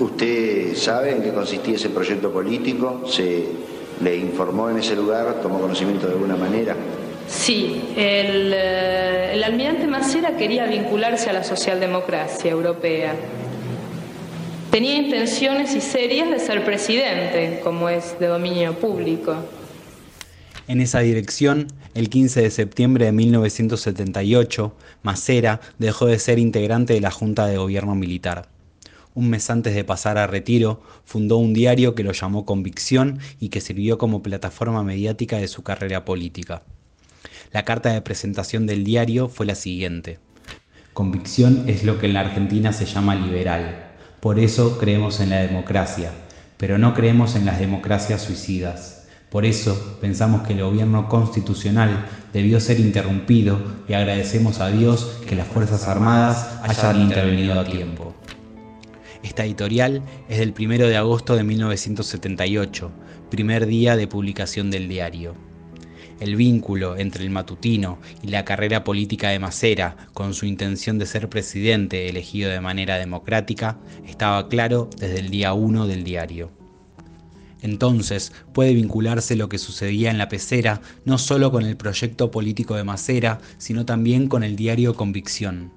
¿Usted 0.00 0.74
sabe 0.74 1.10
en 1.12 1.22
qué 1.22 1.34
consistía 1.34 1.76
ese 1.76 1.90
proyecto 1.90 2.32
político? 2.32 3.02
¿Se 3.06 3.44
le 4.00 4.16
informó 4.16 4.70
en 4.70 4.78
ese 4.78 4.96
lugar? 4.96 5.42
¿Tomó 5.42 5.60
conocimiento 5.60 6.06
de 6.06 6.14
alguna 6.14 6.34
manera? 6.34 6.74
Sí, 7.28 7.90
el, 7.94 8.54
eh, 8.54 9.34
el 9.34 9.44
almirante 9.44 9.86
Macera 9.86 10.34
quería 10.38 10.64
vincularse 10.64 11.28
a 11.28 11.34
la 11.34 11.44
socialdemocracia 11.44 12.50
europea. 12.50 13.14
Tenía 14.70 14.94
intenciones 14.94 15.74
y 15.74 15.82
serias 15.82 16.30
de 16.30 16.38
ser 16.38 16.64
presidente, 16.64 17.60
como 17.62 17.90
es 17.90 18.18
de 18.18 18.28
dominio 18.28 18.72
público. 18.72 19.36
En 20.68 20.80
esa 20.80 21.00
dirección, 21.00 21.66
el 21.94 22.08
15 22.08 22.42
de 22.42 22.50
septiembre 22.50 23.04
de 23.06 23.12
1978, 23.12 24.74
Macera 25.02 25.60
dejó 25.78 26.06
de 26.06 26.18
ser 26.18 26.38
integrante 26.38 26.94
de 26.94 27.00
la 27.00 27.10
Junta 27.10 27.46
de 27.46 27.58
Gobierno 27.58 27.94
Militar. 27.94 28.48
Un 29.14 29.28
mes 29.28 29.50
antes 29.50 29.74
de 29.74 29.84
pasar 29.84 30.16
a 30.16 30.26
retiro, 30.26 30.82
fundó 31.04 31.36
un 31.36 31.52
diario 31.52 31.94
que 31.94 32.02
lo 32.02 32.12
llamó 32.12 32.46
Convicción 32.46 33.18
y 33.40 33.50
que 33.50 33.60
sirvió 33.60 33.98
como 33.98 34.22
plataforma 34.22 34.82
mediática 34.82 35.36
de 35.36 35.48
su 35.48 35.62
carrera 35.62 36.06
política. 36.06 36.62
La 37.52 37.66
carta 37.66 37.92
de 37.92 38.00
presentación 38.00 38.66
del 38.66 38.84
diario 38.84 39.28
fue 39.28 39.44
la 39.44 39.54
siguiente. 39.54 40.18
Convicción 40.94 41.64
es 41.68 41.84
lo 41.84 41.98
que 41.98 42.06
en 42.06 42.14
la 42.14 42.20
Argentina 42.20 42.72
se 42.72 42.86
llama 42.86 43.14
liberal. 43.14 43.90
Por 44.20 44.38
eso 44.38 44.78
creemos 44.78 45.20
en 45.20 45.28
la 45.28 45.42
democracia, 45.42 46.10
pero 46.56 46.78
no 46.78 46.94
creemos 46.94 47.36
en 47.36 47.44
las 47.44 47.58
democracias 47.58 48.22
suicidas. 48.22 49.01
Por 49.32 49.46
eso 49.46 49.96
pensamos 49.98 50.46
que 50.46 50.52
el 50.52 50.62
gobierno 50.62 51.08
constitucional 51.08 52.06
debió 52.34 52.60
ser 52.60 52.78
interrumpido 52.78 53.58
y 53.88 53.94
agradecemos 53.94 54.60
a 54.60 54.68
Dios 54.68 55.20
que 55.26 55.36
las 55.36 55.48
Fuerzas 55.48 55.88
Armadas 55.88 56.60
hayan 56.62 57.00
intervenido 57.00 57.58
a 57.58 57.64
tiempo. 57.64 58.14
Esta 59.22 59.46
editorial 59.46 60.02
es 60.28 60.38
del 60.38 60.52
1 60.56 60.86
de 60.86 60.98
agosto 60.98 61.34
de 61.34 61.44
1978, 61.44 62.90
primer 63.30 63.64
día 63.64 63.96
de 63.96 64.06
publicación 64.06 64.70
del 64.70 64.86
diario. 64.86 65.34
El 66.20 66.36
vínculo 66.36 66.98
entre 66.98 67.24
el 67.24 67.30
matutino 67.30 68.00
y 68.22 68.28
la 68.28 68.44
carrera 68.44 68.84
política 68.84 69.30
de 69.30 69.38
Macera, 69.38 69.96
con 70.12 70.34
su 70.34 70.44
intención 70.44 70.98
de 70.98 71.06
ser 71.06 71.30
presidente 71.30 72.10
elegido 72.10 72.50
de 72.50 72.60
manera 72.60 72.98
democrática, 72.98 73.78
estaba 74.06 74.46
claro 74.50 74.90
desde 74.98 75.20
el 75.20 75.30
día 75.30 75.54
1 75.54 75.86
del 75.86 76.04
diario. 76.04 76.61
Entonces 77.62 78.32
puede 78.52 78.74
vincularse 78.74 79.36
lo 79.36 79.48
que 79.48 79.58
sucedía 79.58 80.10
en 80.10 80.18
la 80.18 80.28
pecera 80.28 80.82
no 81.04 81.16
solo 81.16 81.50
con 81.50 81.64
el 81.64 81.76
proyecto 81.76 82.30
político 82.30 82.74
de 82.74 82.84
Macera, 82.84 83.40
sino 83.58 83.86
también 83.86 84.28
con 84.28 84.42
el 84.42 84.56
diario 84.56 84.94
Convicción. 84.94 85.72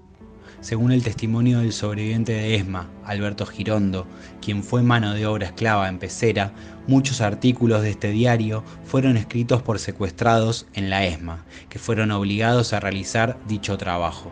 Según 0.62 0.91
el 0.91 1.04
testimonio 1.04 1.60
del 1.60 1.74
sobreviviente 1.74 2.32
de 2.32 2.56
ESMA, 2.56 2.89
Alberto 3.04 3.45
Girondo, 3.45 4.08
quien 4.41 4.63
fue 4.63 4.82
mano 4.82 5.13
de 5.13 5.28
obra 5.28 5.45
esclava 5.45 5.88
en 5.88 6.00
Pecera, 6.00 6.54
muchos 6.88 7.21
artículos 7.21 7.84
de 7.84 7.91
este 7.91 8.10
diario 8.10 8.63
fueron 8.84 9.15
escritos 9.15 9.62
por 9.62 9.78
secuestrados 9.78 10.65
en 10.74 10.89
la 10.89 11.06
ESMA, 11.06 11.45
que 11.69 11.78
fueron 11.78 12.10
obligados 12.10 12.74
a 12.74 12.80
realizar 12.80 13.38
dicho 13.48 13.78
trabajo. 13.78 14.32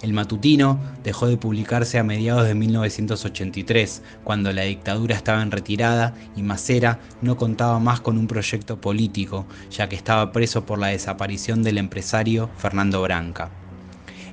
El 0.00 0.12
matutino 0.12 0.80
dejó 1.02 1.26
de 1.26 1.36
publicarse 1.36 1.98
a 1.98 2.04
mediados 2.04 2.46
de 2.46 2.54
1983, 2.54 4.02
cuando 4.22 4.52
la 4.52 4.62
dictadura 4.62 5.16
estaba 5.16 5.42
en 5.42 5.50
retirada 5.50 6.14
y 6.36 6.42
Macera 6.42 7.00
no 7.20 7.36
contaba 7.36 7.80
más 7.80 8.00
con 8.00 8.16
un 8.16 8.28
proyecto 8.28 8.80
político, 8.80 9.46
ya 9.70 9.88
que 9.88 9.96
estaba 9.96 10.30
preso 10.30 10.64
por 10.64 10.78
la 10.78 10.88
desaparición 10.88 11.62
del 11.62 11.78
empresario 11.78 12.48
Fernando 12.56 13.02
Branca. 13.02 13.67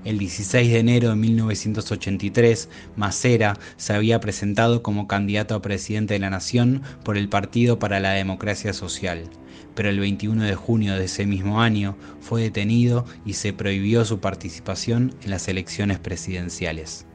El 0.05 0.17
16 0.19 0.71
de 0.71 0.79
enero 0.79 1.09
de 1.09 1.15
1983, 1.15 2.69
Macera 2.95 3.57
se 3.75 3.93
había 3.93 4.21
presentado 4.21 4.81
como 4.81 5.07
candidato 5.07 5.55
a 5.55 5.61
presidente 5.61 6.13
de 6.13 6.19
la 6.19 6.29
Nación 6.29 6.83
por 7.03 7.17
el 7.17 7.27
Partido 7.27 7.79
para 7.79 7.99
la 7.99 8.11
Democracia 8.11 8.71
Social 8.71 9.29
pero 9.75 9.89
el 9.89 9.99
21 9.99 10.43
de 10.43 10.55
junio 10.55 10.95
de 10.95 11.05
ese 11.05 11.25
mismo 11.25 11.61
año 11.61 11.95
fue 12.21 12.41
detenido 12.41 13.05
y 13.25 13.33
se 13.33 13.53
prohibió 13.53 14.05
su 14.05 14.19
participación 14.19 15.13
en 15.21 15.29
las 15.29 15.47
elecciones 15.47 15.99
presidenciales. 15.99 17.05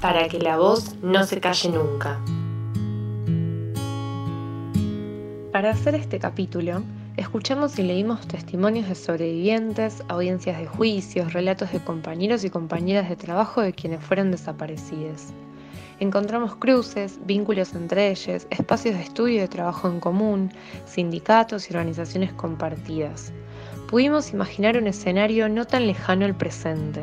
Para 0.00 0.28
que 0.28 0.38
la 0.38 0.56
voz 0.56 0.94
no 1.02 1.24
se 1.24 1.40
calle 1.40 1.70
nunca. 1.70 2.20
Para 5.52 5.70
hacer 5.70 5.94
este 5.94 6.18
capítulo, 6.18 6.84
escuchamos 7.20 7.78
y 7.78 7.82
leímos 7.82 8.26
testimonios 8.26 8.88
de 8.88 8.94
sobrevivientes, 8.94 10.02
audiencias 10.08 10.58
de 10.58 10.66
juicios, 10.66 11.32
relatos 11.32 11.72
de 11.72 11.80
compañeros 11.80 12.44
y 12.44 12.50
compañeras 12.50 13.08
de 13.08 13.16
trabajo 13.16 13.60
de 13.60 13.72
quienes 13.72 14.02
fueron 14.02 14.30
desaparecidos 14.30 15.32
encontramos 16.00 16.56
cruces, 16.56 17.20
vínculos 17.26 17.74
entre 17.74 18.10
ellos, 18.10 18.46
espacios 18.50 18.96
de 18.96 19.02
estudio 19.02 19.36
y 19.36 19.40
de 19.40 19.48
trabajo 19.48 19.86
en 19.86 20.00
común, 20.00 20.50
sindicatos 20.86 21.70
y 21.70 21.74
organizaciones 21.74 22.32
compartidas. 22.32 23.32
Pudimos 23.88 24.32
imaginar 24.32 24.78
un 24.78 24.86
escenario 24.86 25.48
no 25.48 25.66
tan 25.66 25.86
lejano 25.86 26.24
al 26.24 26.34
presente, 26.34 27.02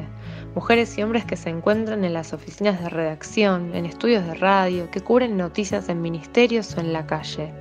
mujeres 0.55 0.97
y 0.97 1.03
hombres 1.03 1.25
que 1.25 1.37
se 1.37 1.49
encuentran 1.49 2.03
en 2.03 2.13
las 2.13 2.33
oficinas 2.33 2.81
de 2.81 2.89
redacción, 2.89 3.75
en 3.75 3.85
estudios 3.85 4.25
de 4.25 4.33
radio, 4.33 4.89
que 4.89 5.01
cubren 5.01 5.37
noticias 5.37 5.89
en 5.89 6.01
ministerios 6.01 6.75
o 6.75 6.79
en 6.79 6.91
la 6.91 7.05
calle. 7.05 7.53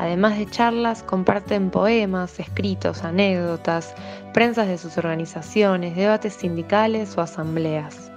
Además 0.00 0.36
de 0.36 0.46
charlas, 0.46 1.04
comparten 1.04 1.70
poemas, 1.70 2.40
escritos, 2.40 3.04
anécdotas, 3.04 3.94
prensas 4.34 4.66
de 4.66 4.78
sus 4.78 4.98
organizaciones, 4.98 5.94
debates 5.94 6.34
sindicales 6.34 7.16
o 7.16 7.20
asambleas 7.20 8.10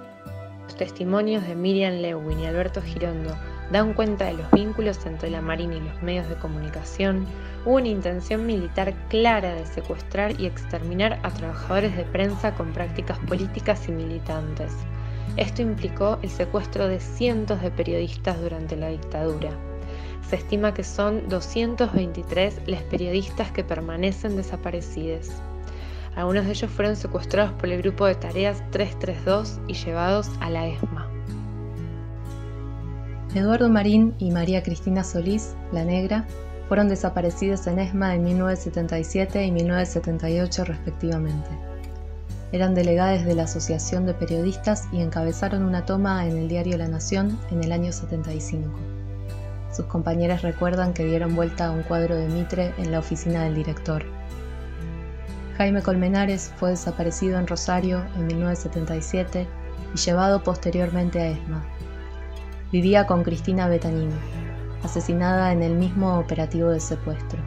testimonios 0.74 1.46
de 1.46 1.54
Miriam 1.54 1.94
Lewin 1.94 2.40
y 2.40 2.46
Alberto 2.46 2.82
Girondo 2.82 3.34
dan 3.70 3.94
cuenta 3.94 4.26
de 4.26 4.34
los 4.34 4.50
vínculos 4.50 5.04
entre 5.06 5.30
la 5.30 5.40
Marina 5.40 5.76
y 5.76 5.80
los 5.80 6.02
medios 6.02 6.28
de 6.28 6.34
comunicación, 6.36 7.26
hubo 7.64 7.76
una 7.76 7.88
intención 7.88 8.44
militar 8.44 8.92
clara 9.08 9.54
de 9.54 9.66
secuestrar 9.66 10.38
y 10.38 10.46
exterminar 10.46 11.18
a 11.22 11.30
trabajadores 11.30 11.96
de 11.96 12.04
prensa 12.04 12.54
con 12.54 12.72
prácticas 12.72 13.18
políticas 13.20 13.88
y 13.88 13.92
militantes. 13.92 14.72
Esto 15.36 15.62
implicó 15.62 16.18
el 16.22 16.30
secuestro 16.30 16.86
de 16.88 17.00
cientos 17.00 17.62
de 17.62 17.70
periodistas 17.70 18.40
durante 18.40 18.76
la 18.76 18.88
dictadura. 18.88 19.50
Se 20.28 20.36
estima 20.36 20.74
que 20.74 20.84
son 20.84 21.28
223 21.28 22.62
los 22.66 22.82
periodistas 22.82 23.50
que 23.52 23.64
permanecen 23.64 24.36
desaparecidos. 24.36 25.30
Algunos 26.16 26.44
de 26.44 26.52
ellos 26.52 26.70
fueron 26.70 26.96
secuestrados 26.96 27.52
por 27.52 27.68
el 27.68 27.82
grupo 27.82 28.06
de 28.06 28.14
tareas 28.14 28.62
332 28.70 29.60
y 29.68 29.74
llevados 29.74 30.30
a 30.40 30.50
la 30.50 30.66
ESMA. 30.66 31.10
Eduardo 33.34 33.68
Marín 33.68 34.14
y 34.18 34.30
María 34.30 34.62
Cristina 34.62 35.02
Solís, 35.02 35.56
la 35.72 35.84
negra, 35.84 36.24
fueron 36.68 36.88
desaparecidos 36.88 37.66
en 37.66 37.80
ESMA 37.80 38.14
en 38.14 38.22
1977 38.22 39.44
y 39.44 39.50
1978 39.50 40.64
respectivamente. 40.64 41.50
Eran 42.52 42.76
delegados 42.76 43.24
de 43.24 43.34
la 43.34 43.42
Asociación 43.42 44.06
de 44.06 44.14
Periodistas 44.14 44.84
y 44.92 45.00
encabezaron 45.00 45.64
una 45.64 45.84
toma 45.84 46.24
en 46.26 46.38
el 46.38 46.48
diario 46.48 46.78
La 46.78 46.86
Nación 46.86 47.36
en 47.50 47.64
el 47.64 47.72
año 47.72 47.90
75. 47.92 48.70
Sus 49.74 49.86
compañeras 49.86 50.42
recuerdan 50.42 50.94
que 50.94 51.04
dieron 51.04 51.34
vuelta 51.34 51.66
a 51.66 51.70
un 51.72 51.82
cuadro 51.82 52.14
de 52.14 52.28
Mitre 52.28 52.72
en 52.78 52.92
la 52.92 53.00
oficina 53.00 53.42
del 53.42 53.56
director. 53.56 54.04
Jaime 55.58 55.82
Colmenares 55.82 56.52
fue 56.56 56.70
desaparecido 56.70 57.40
en 57.40 57.48
Rosario 57.48 58.04
en 58.14 58.28
1977 58.28 59.48
y 59.92 59.98
llevado 59.98 60.44
posteriormente 60.44 61.20
a 61.20 61.26
ESMA. 61.26 61.64
Vivía 62.70 63.06
con 63.06 63.24
Cristina 63.24 63.66
Betanini, 63.66 64.14
asesinada 64.84 65.52
en 65.52 65.62
el 65.64 65.74
mismo 65.74 66.20
operativo 66.20 66.70
de 66.70 66.78
secuestro. 66.78 67.40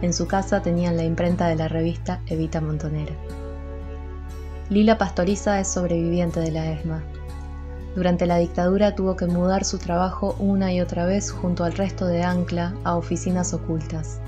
En 0.00 0.12
su 0.12 0.26
casa 0.26 0.60
tenían 0.60 0.96
la 0.96 1.04
imprenta 1.04 1.46
de 1.46 1.54
la 1.54 1.68
revista 1.68 2.20
Evita 2.26 2.60
Montonera. 2.60 3.14
Lila 4.70 4.98
Pastoriza 4.98 5.60
es 5.60 5.68
sobreviviente 5.68 6.40
de 6.40 6.50
la 6.50 6.72
ESMA. 6.72 7.04
Durante 7.94 8.24
la 8.24 8.38
dictadura 8.38 8.94
tuvo 8.94 9.16
que 9.16 9.26
mudar 9.26 9.64
su 9.64 9.78
trabajo 9.78 10.34
una 10.38 10.72
y 10.72 10.80
otra 10.80 11.04
vez 11.04 11.30
junto 11.30 11.64
al 11.64 11.74
resto 11.74 12.06
de 12.06 12.22
Ancla 12.22 12.74
a 12.84 12.96
oficinas 12.96 13.52
ocultas. 13.52 14.20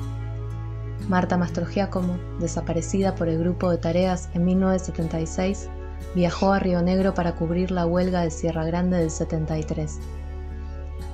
Marta 1.08 1.38
Mastrogiacomo, 1.38 2.18
desaparecida 2.40 3.14
por 3.14 3.28
el 3.28 3.38
grupo 3.38 3.70
de 3.70 3.78
tareas 3.78 4.28
en 4.34 4.44
1976, 4.44 5.70
viajó 6.14 6.52
a 6.52 6.58
Río 6.58 6.82
Negro 6.82 7.14
para 7.14 7.34
cubrir 7.34 7.70
la 7.70 7.86
huelga 7.86 8.20
de 8.20 8.30
Sierra 8.30 8.66
Grande 8.66 8.98
del 8.98 9.10
73. 9.10 9.98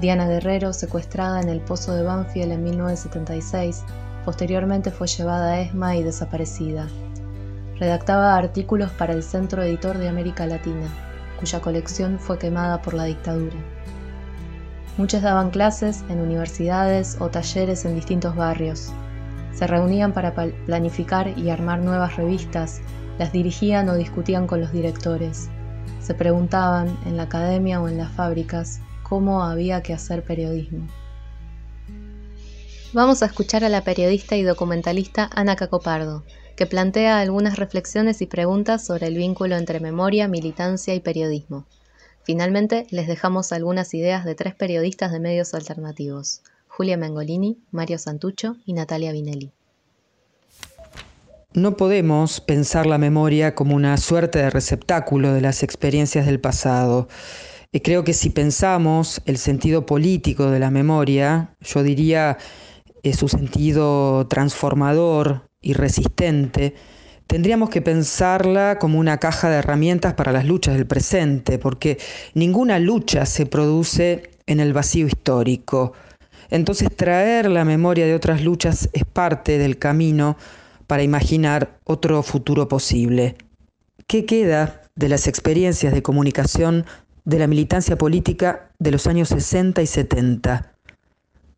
Diana 0.01 0.27
Guerrero, 0.27 0.73
secuestrada 0.73 1.41
en 1.41 1.49
el 1.49 1.61
pozo 1.61 1.95
de 1.95 2.03
Banfield 2.03 2.53
en 2.53 2.65
1976, 2.65 3.85
posteriormente 4.25 4.91
fue 4.91 5.07
llevada 5.07 5.53
a 5.53 5.61
ESMA 5.61 5.97
y 5.97 6.03
desaparecida. 6.03 6.89
Redactaba 7.79 8.37
artículos 8.37 8.91
para 8.91 9.13
el 9.13 9.23
Centro 9.23 9.63
Editor 9.63 9.99
de 9.99 10.09
América 10.09 10.47
Latina, 10.47 11.10
cuya 11.41 11.61
colección 11.61 12.19
fue 12.21 12.39
quemada 12.39 12.81
por 12.83 12.95
la 12.95 13.05
dictadura. 13.05 13.57
Muchos 14.97 15.23
daban 15.23 15.51
clases 15.51 16.05
en 16.09 16.21
universidades 16.21 17.17
o 17.19 17.29
talleres 17.31 17.85
en 17.85 17.97
distintos 17.97 18.37
barrios, 18.37 18.93
se 19.61 19.67
reunían 19.67 20.13
para 20.13 20.35
planificar 20.35 21.37
y 21.39 21.51
armar 21.51 21.81
nuevas 21.81 22.17
revistas, 22.17 22.81
las 23.19 23.33
dirigían 23.33 23.89
o 23.89 23.95
discutían 23.95 24.47
con 24.47 24.61
los 24.61 24.73
directores. 24.73 25.51
Se 26.01 26.15
preguntaban, 26.15 26.97
en 27.05 27.17
la 27.17 27.25
academia 27.25 27.81
o 27.81 27.89
en 27.89 27.99
las 27.99 28.11
fábricas, 28.13 28.81
cómo 29.03 29.43
había 29.43 29.83
que 29.83 29.93
hacer 29.93 30.25
periodismo. 30.25 30.87
Vamos 32.93 33.23
a 33.23 33.27
escuchar 33.27 33.63
a 33.65 33.69
la 33.69 33.85
periodista 33.85 34.37
y 34.37 34.43
documentalista 34.43 35.29
Ana 35.35 35.57
Cacopardo, 35.57 36.25
que 36.61 36.67
plantea 36.67 37.21
algunas 37.21 37.59
reflexiones 37.59 38.21
y 38.21 38.27
preguntas 38.27 38.85
sobre 38.85 39.07
el 39.07 39.17
vínculo 39.17 39.57
entre 39.57 39.81
memoria, 39.81 40.29
militancia 40.29 40.95
y 40.95 41.01
periodismo. 41.01 41.65
Finalmente, 42.23 42.87
les 42.91 43.07
dejamos 43.07 43.53
algunas 43.53 43.95
ideas 43.95 44.27
de 44.27 44.35
tres 44.35 44.55
periodistas 44.55 45.11
de 45.11 45.21
medios 45.21 45.55
alternativos, 45.55 46.43
Julia 46.69 46.99
Mengolini, 46.99 47.57
Mario 47.71 47.97
Santucho 47.97 48.57
y 48.67 48.75
Natalia 48.75 49.11
Vinelli. 49.11 49.53
No 51.55 51.79
podemos 51.79 52.43
pensar 52.43 52.85
la 52.85 52.99
memoria 52.99 53.55
como 53.55 53.75
una 53.75 53.97
suerte 53.97 54.41
de 54.41 54.51
receptáculo 54.51 55.33
de 55.33 55.41
las 55.41 55.63
experiencias 55.63 56.27
del 56.27 56.41
pasado. 56.41 57.09
Y 57.73 57.81
creo 57.81 58.05
que 58.05 58.13
si 58.13 58.29
pensamos 58.29 59.23
el 59.25 59.39
sentido 59.39 59.87
político 59.87 60.51
de 60.51 60.59
la 60.59 60.71
memoria, 60.71 61.57
yo 61.63 61.83
diría 61.83 62.37
eh, 63.03 63.15
su 63.15 63.29
sentido 63.29 64.27
transformador 64.27 65.49
y 65.61 65.75
resistente, 65.75 66.75
tendríamos 67.27 67.71
que 67.71 67.83
pensarla 67.83 68.79
como 68.79 68.99
una 68.99 69.19
caja 69.19 69.51
de 69.51 69.57
herramientas 69.57 70.15
para 70.15 70.33
las 70.33 70.45
luchas 70.45 70.75
del 70.75 70.87
presente, 70.87 71.59
porque 71.59 71.99
ninguna 72.35 72.79
lucha 72.79 73.27
se 73.27 73.47
produce 73.47 74.31
en 74.47 74.61
el 74.61 74.73
vacío 74.73 75.07
histórico. 75.07 75.93
Entonces 76.51 76.89
traer 76.95 77.49
la 77.49 77.65
memoria 77.65 78.07
de 78.07 78.15
otras 78.15 78.43
luchas 78.43 78.89
es 78.93 79.05
parte 79.05 79.59
del 79.59 79.79
camino 79.79 80.37
para 80.87 81.05
imaginar 81.05 81.79
otro 81.85 82.23
futuro 82.25 82.67
posible. 82.67 83.37
¿Qué 84.09 84.25
queda 84.27 84.83
de 84.97 85.09
las 85.09 85.29
experiencias 85.29 85.95
de 85.95 86.03
comunicación 86.03 86.85
de 87.25 87.39
la 87.39 87.47
militancia 87.47 87.97
política 87.97 88.71
de 88.81 88.91
los 88.91 89.07
años 89.07 89.29
60 89.29 89.83
y 89.83 89.87
70? 89.87 90.73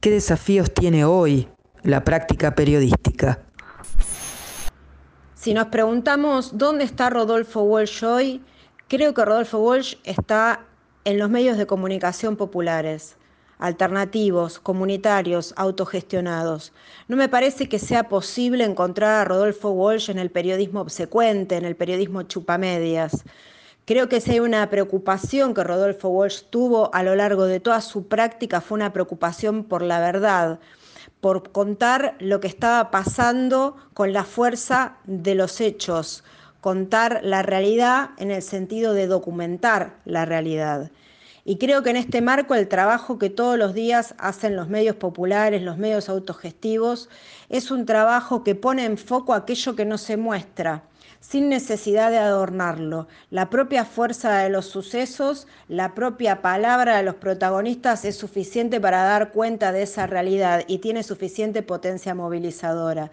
¿Qué 0.01 0.11
desafíos 0.11 0.75
tiene 0.75 1.07
hoy 1.07 1.49
la 1.83 2.05
práctica 2.05 2.55
periodística? 2.55 3.41
Si 5.43 5.55
nos 5.55 5.67
preguntamos 5.67 6.57
dónde 6.57 6.85
está 6.85 7.11
Rodolfo 7.11 7.63
Walsh 7.63 8.05
hoy, 8.05 8.41
creo 8.87 9.13
que 9.13 9.25
Rodolfo 9.25 9.59
Walsh 9.59 9.97
está 10.05 10.61
en 11.05 11.19
los 11.19 11.31
medios 11.31 11.59
de 11.59 11.67
comunicación 11.67 12.37
populares 12.37 13.17
alternativos, 13.59 14.61
comunitarios, 14.61 15.53
autogestionados. 15.57 16.73
No 17.09 17.17
me 17.17 17.29
parece 17.29 17.69
que 17.69 17.81
sea 17.81 18.09
posible 18.09 18.63
encontrar 18.63 19.21
a 19.21 19.25
Rodolfo 19.25 19.71
Walsh 19.71 20.11
en 20.11 20.21
el 20.21 20.31
periodismo 20.31 20.81
obsecuente, 20.81 21.57
en 21.57 21.65
el 21.65 21.75
periodismo 21.75 22.23
chupamedias. 22.23 23.25
Creo 23.85 24.09
que 24.09 24.21
si 24.21 24.31
hay 24.31 24.41
una 24.41 24.71
preocupación 24.71 25.55
que 25.55 25.65
Rodolfo 25.65 26.09
Walsh 26.09 26.43
tuvo 26.51 26.95
a 26.95 27.03
lo 27.03 27.17
largo 27.17 27.47
de 27.47 27.59
toda 27.59 27.81
su 27.81 28.07
práctica 28.07 28.61
fue 28.61 28.77
una 28.77 28.93
preocupación 28.93 29.65
por 29.65 29.83
la 29.83 29.99
verdad, 29.99 30.61
por 31.23 31.53
contar 31.53 32.17
lo 32.19 32.41
que 32.41 32.49
estaba 32.49 32.91
pasando 32.91 33.77
con 33.95 34.13
la 34.13 34.25
fuerza 34.25 34.97
de 35.05 35.37
los 35.37 35.61
hechos, 35.61 36.25
contar 36.61 37.21
la 37.23 37.43
realidad 37.43 38.11
en 38.19 38.33
el 38.33 38.43
sentido 38.43 38.93
de 38.93 39.07
documentar 39.07 39.95
la 40.05 40.25
realidad. 40.25 40.91
Y 41.45 41.59
creo 41.59 41.85
que 41.85 41.91
en 41.91 41.97
este 41.97 42.23
marco 42.23 42.57
el 42.57 42.67
trabajo 42.67 43.21
que 43.21 43.31
todos 43.31 43.57
los 43.57 43.73
días 43.73 44.17
hacen 44.19 44.57
los 44.57 44.69
medios 44.69 44.97
populares, 44.97 45.63
los 45.63 45.79
medios 45.79 46.09
autogestivos, 46.09 47.09
es 47.49 47.71
un 47.71 47.87
trabajo 47.87 48.43
que 48.43 48.57
pone 48.57 48.85
en 48.85 48.99
foco 48.99 49.33
aquello 49.33 49.77
que 49.77 49.85
no 49.85 49.99
se 49.99 50.17
muestra, 50.17 50.83
sin 51.23 51.49
necesidad 51.49 52.11
de 52.11 52.19
adornarlo. 52.19 53.09
La 53.31 53.49
propia 53.49 53.87
fuerza 53.87 54.41
de 54.41 54.51
los 54.51 54.67
sucesos, 54.67 55.47
la 55.69 55.95
propia 55.95 56.43
palabra 56.43 56.99
de 56.99 57.03
los 57.03 57.15
protagonistas 57.15 58.05
es 58.05 58.17
suficiente 58.17 58.79
para 58.83 59.03
dar 59.05 59.33
cuenta 59.33 59.73
de 59.73 59.85
esa 59.85 60.07
realidad 60.07 60.65
y 60.67 60.79
tiene 60.79 61.03
suficiente 61.03 61.63
potencia 61.63 62.15
movilizadora. 62.15 63.11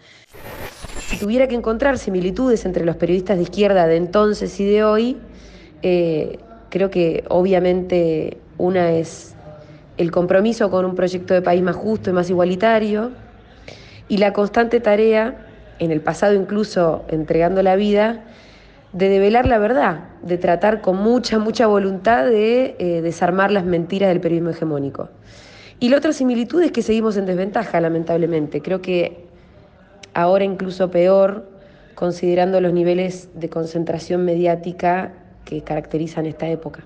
Si 1.08 1.16
tuviera 1.18 1.48
que 1.48 1.54
encontrar 1.54 1.96
similitudes 1.96 2.66
entre 2.66 2.84
los 2.84 2.96
periodistas 2.96 3.38
de 3.38 3.44
izquierda 3.44 3.86
de 3.86 3.96
entonces 3.96 4.60
y 4.60 4.66
de 4.66 4.84
hoy, 4.84 5.16
eh, 5.80 6.38
Creo 6.70 6.88
que 6.88 7.24
obviamente 7.28 8.38
una 8.56 8.92
es 8.92 9.34
el 9.96 10.12
compromiso 10.12 10.70
con 10.70 10.84
un 10.84 10.94
proyecto 10.94 11.34
de 11.34 11.42
país 11.42 11.62
más 11.62 11.74
justo 11.74 12.10
y 12.10 12.12
más 12.12 12.30
igualitario 12.30 13.10
y 14.08 14.18
la 14.18 14.32
constante 14.32 14.78
tarea, 14.78 15.48
en 15.80 15.90
el 15.90 16.00
pasado 16.00 16.34
incluso 16.34 17.04
entregando 17.08 17.62
la 17.62 17.74
vida, 17.74 18.24
de 18.92 19.08
develar 19.08 19.46
la 19.46 19.58
verdad, 19.58 20.10
de 20.22 20.36
tratar 20.36 20.80
con 20.80 20.96
mucha, 20.96 21.38
mucha 21.38 21.66
voluntad 21.66 22.26
de 22.26 22.76
eh, 22.78 23.00
desarmar 23.02 23.50
las 23.50 23.64
mentiras 23.64 24.10
del 24.10 24.20
periodismo 24.20 24.50
hegemónico. 24.50 25.08
Y 25.78 25.88
la 25.88 25.96
otra 25.96 26.12
similitud 26.12 26.62
es 26.62 26.70
que 26.70 26.82
seguimos 26.82 27.16
en 27.16 27.24
desventaja, 27.24 27.80
lamentablemente. 27.80 28.60
Creo 28.60 28.82
que 28.82 29.26
ahora 30.12 30.44
incluso 30.44 30.90
peor, 30.90 31.48
considerando 31.94 32.60
los 32.60 32.72
niveles 32.72 33.30
de 33.34 33.48
concentración 33.48 34.24
mediática 34.24 35.14
que 35.46 35.62
caracterizan 35.62 36.26
esta 36.26 36.46
época. 36.48 36.84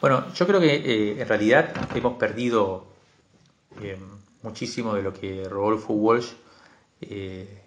Bueno, 0.00 0.24
yo 0.34 0.46
creo 0.46 0.60
que 0.60 0.74
eh, 0.74 1.20
en 1.20 1.28
realidad 1.28 1.70
hemos 1.94 2.14
perdido 2.14 2.86
eh, 3.82 3.96
muchísimo 4.42 4.94
de 4.94 5.02
lo 5.02 5.12
que 5.12 5.48
Rodolfo 5.48 5.94
Walsh 5.94 6.32
eh, 7.10 7.62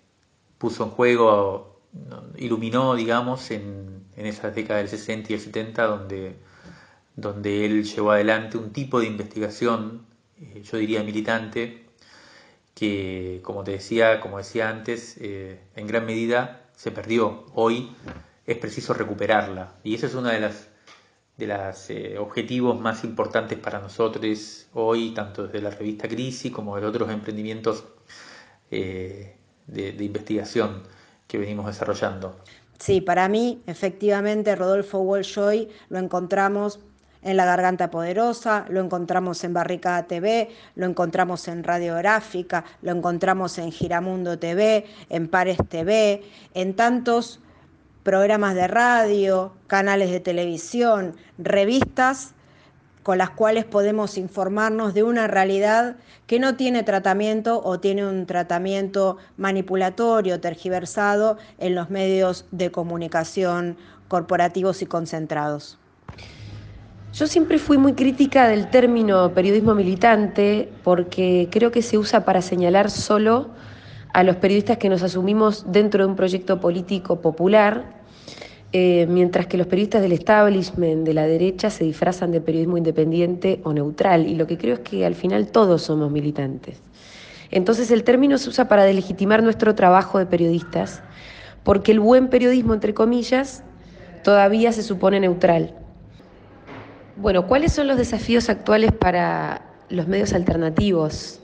puso 0.58 0.84
en 0.86 0.90
juego, 0.92 1.82
iluminó, 2.38 2.96
digamos, 2.96 3.52
en, 3.52 4.06
esas 4.16 4.56
décadas 4.56 4.82
del 4.82 5.00
60 5.00 5.32
y 5.32 5.36
el 5.36 5.42
70, 5.42 5.84
donde, 5.86 6.36
donde 7.16 7.66
él 7.66 7.84
llevó 7.84 8.12
adelante 8.12 8.58
un 8.58 8.74
tipo 8.74 9.00
de 9.00 9.06
investigación, 9.06 10.06
yo 10.64 10.78
diría 10.78 11.04
militante, 11.04 11.86
que, 12.74 13.40
como 13.44 13.64
te 13.64 13.72
decía, 13.72 14.20
como 14.20 14.40
decía 14.40 14.70
antes, 14.70 15.18
en 15.20 15.88
gran 15.88 16.06
medida 16.06 16.68
se 16.76 16.92
perdió. 16.92 17.46
Hoy 17.54 17.92
es 18.48 18.58
preciso 18.58 18.94
recuperarla. 18.94 19.74
Y 19.84 19.96
ese 19.96 20.08
es 20.08 20.16
uno 20.16 20.30
de 20.30 20.40
los 20.40 20.68
de 21.38 21.74
eh, 21.90 22.18
objetivos 22.18 22.80
más 22.80 23.04
importantes 23.04 23.60
para 23.60 23.80
nosotros 23.80 24.68
hoy, 24.74 25.12
tanto 25.12 25.46
desde 25.46 25.62
la 25.62 25.70
revista 25.70 26.08
Crisis 26.08 26.52
como 26.52 26.80
de 26.80 26.86
otros 26.86 27.12
emprendimientos 27.12 27.84
eh, 28.72 29.36
de, 29.68 30.04
investigación 30.04 30.84
que 31.28 31.38
venimos 31.38 31.66
desarrollando. 31.66 32.38
Sí, 32.80 33.02
para 33.02 33.28
mí, 33.28 33.62
efectivamente, 33.66 34.56
Rodolfo 34.56 35.00
Walsh 35.00 35.38
lo 35.90 36.00
encontramos 36.00 36.80
en 37.24 37.38
La 37.38 37.46
Garganta 37.46 37.90
Poderosa, 37.90 38.66
lo 38.70 38.80
encontramos 38.80 39.44
en 39.44 39.54
Barricada 39.54 40.08
TV, 40.08 40.50
lo 40.76 40.86
encontramos 40.86 41.48
en 41.48 41.64
Radiográfica, 41.64 42.64
lo 42.82 42.92
encontramos 42.92 43.58
en 43.58 43.72
Giramundo 43.72 44.38
TV, 44.40 44.86
en 45.10 45.28
Pares 45.28 45.58
TV, 45.68 46.24
en 46.54 46.76
tantos 46.76 47.42
programas 48.04 48.56
de 48.56 48.68
radio, 48.68 49.54
canales 49.68 50.12
de 50.12 50.22
televisión, 50.22 51.16
revistas 51.38 52.34
con 53.08 53.20
las 53.20 53.30
cuales 53.30 53.64
podemos 53.64 54.18
informarnos 54.18 54.94
de 54.94 55.02
una 55.02 55.28
realidad 55.28 55.96
que 56.26 56.42
no 56.42 56.58
tiene 56.58 56.84
tratamiento 56.84 57.62
o 57.64 57.80
tiene 57.80 58.06
un 58.06 58.26
tratamiento 58.26 59.16
manipulatorio, 59.38 60.42
tergiversado 60.42 61.38
en 61.58 61.74
los 61.74 61.90
medios 61.90 62.44
de 62.52 62.70
comunicación 62.70 63.78
corporativos 64.10 64.82
y 64.82 64.88
concentrados. 64.88 65.78
Yo 67.14 67.28
siempre 67.28 67.60
fui 67.60 67.78
muy 67.78 67.94
crítica 67.94 68.50
del 68.50 68.70
término 68.70 69.34
periodismo 69.34 69.74
militante 69.74 70.70
porque 70.84 71.48
creo 71.50 71.72
que 71.72 71.84
se 71.84 71.98
usa 71.98 72.26
para 72.26 72.42
señalar 72.42 72.92
solo 72.92 73.52
a 74.12 74.24
los 74.24 74.36
periodistas 74.36 74.80
que 74.80 74.90
nos 74.90 75.02
asumimos 75.02 75.64
dentro 75.72 76.04
de 76.04 76.10
un 76.10 76.18
proyecto 76.18 76.60
político 76.60 77.22
popular 77.22 77.97
eh, 78.74 79.08
mientras 79.10 79.48
que 79.48 79.58
los 79.58 79.68
periodistas 79.68 80.02
del 80.02 80.12
establishment 80.12 81.06
de 81.06 81.14
la 81.14 81.26
derecha 81.26 81.70
se 81.70 81.86
disfrazan 81.86 82.32
de 82.32 82.42
periodismo 82.42 82.78
independiente 82.78 83.62
o 83.64 83.72
neutral, 83.72 84.28
y 84.28 84.36
lo 84.36 84.46
que 84.46 84.58
creo 84.58 84.74
es 84.76 84.80
que 84.82 85.06
al 85.06 85.16
final 85.16 85.48
todos 85.48 85.84
somos 85.84 86.12
militantes. 86.12 86.82
Entonces 87.50 87.92
el 87.92 88.04
término 88.04 88.38
se 88.38 88.50
usa 88.50 88.68
para 88.68 88.84
delegitimar 88.84 89.42
nuestro 89.42 89.74
trabajo 89.74 90.20
de 90.20 90.26
periodistas, 90.26 91.02
porque 91.64 91.92
el 91.94 92.02
buen 92.02 92.28
periodismo, 92.28 92.74
entre 92.74 92.94
comillas, 92.94 93.64
todavía 94.24 94.74
se 94.74 94.84
supone 94.84 95.20
neutral. 95.22 95.74
Bueno, 97.16 97.48
¿cuáles 97.48 97.72
son 97.72 97.88
los 97.88 97.98
desafíos 97.98 98.50
actuales 98.50 98.92
para 98.92 99.62
los 99.90 100.08
medios 100.08 100.34
alternativos? 100.34 101.40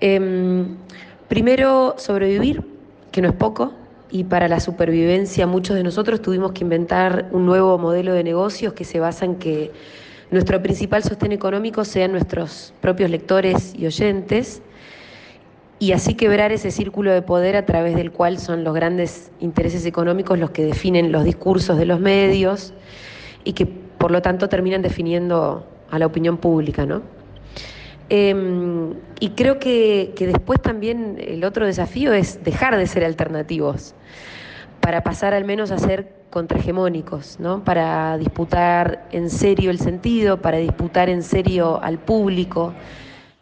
Em, 0.00 0.76
primero, 1.28 1.94
sobrevivir, 1.96 2.62
que 3.10 3.22
no 3.22 3.28
es 3.28 3.34
poco, 3.34 3.72
y 4.10 4.24
para 4.24 4.48
la 4.48 4.60
supervivencia 4.60 5.46
muchos 5.46 5.76
de 5.76 5.82
nosotros 5.82 6.22
tuvimos 6.22 6.52
que 6.52 6.64
inventar 6.64 7.28
un 7.32 7.46
nuevo 7.46 7.78
modelo 7.78 8.12
de 8.12 8.24
negocios 8.24 8.72
que 8.72 8.84
se 8.84 9.00
basa 9.00 9.24
en 9.24 9.36
que 9.36 9.72
nuestro 10.30 10.62
principal 10.62 11.02
sostén 11.02 11.32
económico 11.32 11.84
sean 11.84 12.12
nuestros 12.12 12.72
propios 12.80 13.10
lectores 13.10 13.74
y 13.74 13.86
oyentes 13.86 14.62
y 15.78 15.92
así 15.92 16.14
quebrar 16.14 16.52
ese 16.52 16.70
círculo 16.70 17.12
de 17.12 17.22
poder 17.22 17.56
a 17.56 17.64
través 17.64 17.94
del 17.94 18.10
cual 18.10 18.38
son 18.38 18.64
los 18.64 18.74
grandes 18.74 19.30
intereses 19.40 19.86
económicos 19.86 20.38
los 20.38 20.50
que 20.50 20.64
definen 20.64 21.12
los 21.12 21.24
discursos 21.24 21.78
de 21.78 21.86
los 21.86 22.00
medios 22.00 22.74
y 23.44 23.52
que 23.52 23.66
por 23.66 24.10
lo 24.10 24.22
tanto 24.22 24.48
terminan 24.48 24.82
definiendo 24.82 25.66
a 25.90 25.98
la 25.98 26.06
opinión 26.06 26.36
pública, 26.36 26.84
¿no? 26.84 27.02
Em, 28.10 28.94
y 29.20 29.30
creo 29.30 29.58
que, 29.58 30.14
después 30.18 30.62
también 30.62 31.18
el 31.20 31.44
otro 31.44 31.66
desafío 31.66 32.14
es 32.14 32.42
dejar 32.42 32.76
de 32.76 32.86
ser 32.86 33.04
alternativos 33.04 33.94
para 34.80 35.02
pasar 35.02 35.34
al 35.34 35.44
menos 35.44 35.70
a 35.70 35.78
ser 35.78 36.14
contrahegemónicos, 36.30 37.38
¿no? 37.38 37.64
para 37.64 38.16
disputar 38.16 39.06
en 39.12 39.28
serio 39.28 39.70
el 39.70 39.78
sentido, 39.78 40.40
para 40.40 40.56
disputar 40.58 41.10
en 41.10 41.22
serio 41.22 41.82
al 41.82 41.98
público. 41.98 42.72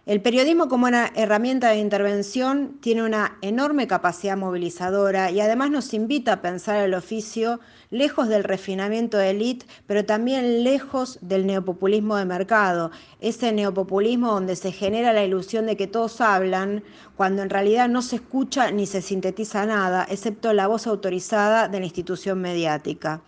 El 0.07 0.23
periodismo 0.23 0.69
como 0.69 0.87
una 0.87 1.11
herramienta 1.17 1.71
de 1.71 1.79
intervención 1.79 2.79
tiene 2.81 3.03
una 3.03 3.39
enorme 3.43 3.89
capacidad 3.89 4.37
movilizadora 4.37 5.33
y 5.33 5.41
además 5.41 5.73
nos 5.73 5.93
invita 5.95 6.35
a 6.35 6.43
pensar 6.43 6.77
el 6.77 6.95
oficio 6.95 7.59
lejos 7.91 8.29
del 8.29 8.45
refinamiento 8.45 9.19
de 9.19 9.31
élite, 9.31 9.67
pero 9.89 10.05
también 10.05 10.63
lejos 10.63 11.19
del 11.23 11.45
neopopulismo 11.45 12.15
de 12.15 12.25
mercado, 12.25 12.93
ese 13.21 13.51
neopopulismo 13.51 14.31
donde 14.31 14.55
se 14.55 14.71
genera 14.71 15.13
la 15.13 15.25
ilusión 15.25 15.67
de 15.67 15.77
que 15.77 15.89
todos 15.89 16.21
hablan, 16.21 16.85
cuando 17.17 17.43
en 17.43 17.51
realidad 17.51 17.89
no 17.89 18.01
se 18.01 18.15
escucha 18.15 18.71
ni 18.71 18.87
se 18.87 19.03
sintetiza 19.03 19.67
nada, 19.67 20.07
excepto 20.09 20.53
la 20.53 20.69
voz 20.69 20.87
autorizada 20.87 21.67
de 21.67 21.81
la 21.81 21.87
institución 21.87 22.41
mediática. 22.41 23.23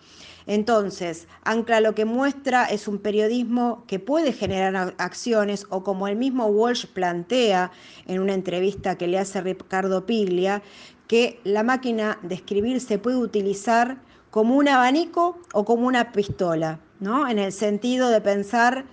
Entonces, 0.49 1.29
Ancla 1.45 1.81
lo 1.81 1.95
que 1.95 2.07
muestra 2.07 2.65
es 2.65 2.89
un 2.89 2.99
periodismo 2.99 3.85
que 3.87 3.99
puede 3.99 4.33
generar 4.33 4.95
acciones 4.97 5.67
o 5.69 5.85
como 5.85 6.09
el 6.09 6.17
mismo 6.17 6.47
Walsh 6.47 6.87
plantea 6.87 7.71
en 8.07 8.21
una 8.21 8.33
entrevista 8.33 8.97
que 8.97 9.07
le 9.07 9.19
hace 9.19 9.43
Ricardo 9.43 10.07
Piglia, 10.07 10.63
que 11.07 11.39
la 11.45 11.63
máquina 11.63 12.19
de 12.23 12.35
escribir 12.35 12.81
se 12.81 12.99
puede 12.99 13.19
utilizar 13.19 13.99
como 14.31 14.57
un 14.57 14.69
abanico 14.69 15.39
o 15.53 15.67
como 15.67 15.87
una 15.87 16.13
pistola, 16.13 16.81
¿no? 16.99 17.29
en 17.29 17.39
el 17.39 17.53
sentido 17.53 18.09
de 18.09 18.23
pensar 18.23 18.87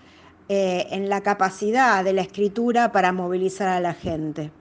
eh, 0.50 0.88
en 0.92 1.08
la 1.08 1.22
capacidad 1.22 2.04
de 2.04 2.12
la 2.12 2.22
escritura 2.22 2.92
para 2.92 3.14
movilizar 3.14 3.70
a 3.70 3.80
la 3.80 3.94
gente. 3.94 4.52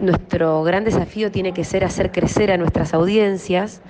Nuestro 0.00 0.62
gran 0.64 0.84
desafío 0.84 1.30
tiene 1.30 1.54
que 1.54 1.64
ser 1.64 1.82
hacer 1.82 2.12
crecer 2.12 2.50
a 2.50 2.58
nuestras 2.58 2.92
audiencias 2.92 3.80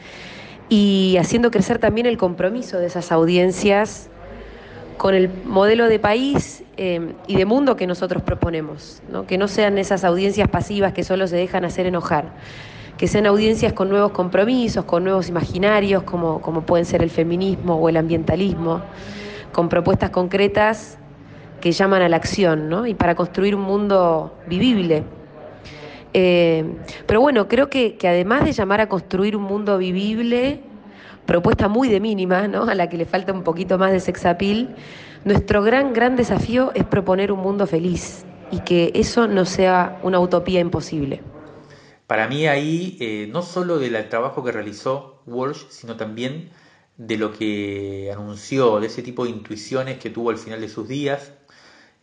y 0.70 1.16
haciendo 1.18 1.50
crecer 1.50 1.78
también 1.78 2.06
el 2.06 2.16
compromiso 2.16 2.78
de 2.78 2.86
esas 2.86 3.12
audiencias 3.12 4.08
con 4.96 5.14
el 5.14 5.28
modelo 5.44 5.88
de 5.88 5.98
país 5.98 6.62
eh, 6.76 7.14
y 7.26 7.36
de 7.36 7.44
mundo 7.44 7.74
que 7.74 7.86
nosotros 7.86 8.22
proponemos, 8.22 9.02
que 9.26 9.36
no 9.36 9.48
sean 9.48 9.78
esas 9.78 10.04
audiencias 10.04 10.48
pasivas 10.48 10.92
que 10.92 11.02
solo 11.02 11.26
se 11.26 11.36
dejan 11.36 11.64
hacer 11.64 11.86
enojar, 11.86 12.32
que 12.96 13.08
sean 13.08 13.26
audiencias 13.26 13.72
con 13.72 13.88
nuevos 13.88 14.12
compromisos, 14.12 14.84
con 14.84 15.02
nuevos 15.02 15.28
imaginarios, 15.28 16.04
como, 16.04 16.40
como 16.40 16.62
pueden 16.62 16.86
ser 16.86 17.02
el 17.02 17.10
feminismo 17.10 17.74
o 17.74 17.88
el 17.88 17.96
ambientalismo, 17.96 18.82
con 19.52 19.68
propuestas 19.68 20.10
concretas 20.10 20.98
que 21.60 21.72
llaman 21.72 22.02
a 22.02 22.08
la 22.08 22.16
acción 22.16 22.68
¿no? 22.68 22.86
y 22.86 22.94
para 22.94 23.16
construir 23.16 23.56
un 23.56 23.62
mundo 23.62 24.38
vivible. 24.46 25.02
Eh, 26.12 26.64
pero 27.06 27.20
bueno, 27.20 27.48
creo 27.48 27.70
que, 27.70 27.96
además 28.02 28.44
de 28.44 28.52
llamar 28.52 28.80
a 28.80 28.88
construir 28.88 29.36
un 29.36 29.44
mundo 29.44 29.78
vivible, 29.78 30.60
propuesta 31.26 31.68
muy 31.68 31.88
de 31.88 32.00
mínima, 32.00 32.48
¿no? 32.48 32.64
a 32.64 32.74
la 32.74 32.88
que 32.88 32.96
le 32.96 33.04
falta 33.04 33.32
un 33.32 33.44
poquito 33.44 33.78
más 33.78 33.92
de 33.92 34.00
sexapil, 34.00 34.70
nuestro 35.24 35.62
gran, 35.62 35.92
gran 35.92 36.16
desafío 36.16 36.72
es 36.74 36.84
proponer 36.84 37.30
un 37.30 37.40
mundo 37.40 37.66
feliz 37.66 38.24
y 38.50 38.60
que 38.60 38.90
eso 38.94 39.28
no 39.28 39.44
sea 39.44 40.00
una 40.02 40.18
utopía 40.18 40.60
imposible. 40.60 41.20
Para 42.06 42.26
mí 42.26 42.48
ahí, 42.48 42.96
eh, 43.00 43.28
no 43.30 43.42
solo 43.42 43.78
del 43.78 44.08
trabajo 44.08 44.42
que 44.42 44.50
realizó 44.50 45.22
Walsh, 45.26 45.68
sino 45.68 45.96
también 45.96 46.50
de 46.96 47.16
lo 47.16 47.32
que 47.32 48.10
anunció, 48.12 48.80
de 48.80 48.88
ese 48.88 49.02
tipo 49.02 49.24
de 49.24 49.30
intuiciones 49.30 49.98
que 49.98 50.10
tuvo 50.10 50.30
al 50.30 50.38
final 50.38 50.60
de 50.60 50.68
sus 50.68 50.88
días, 50.88 51.32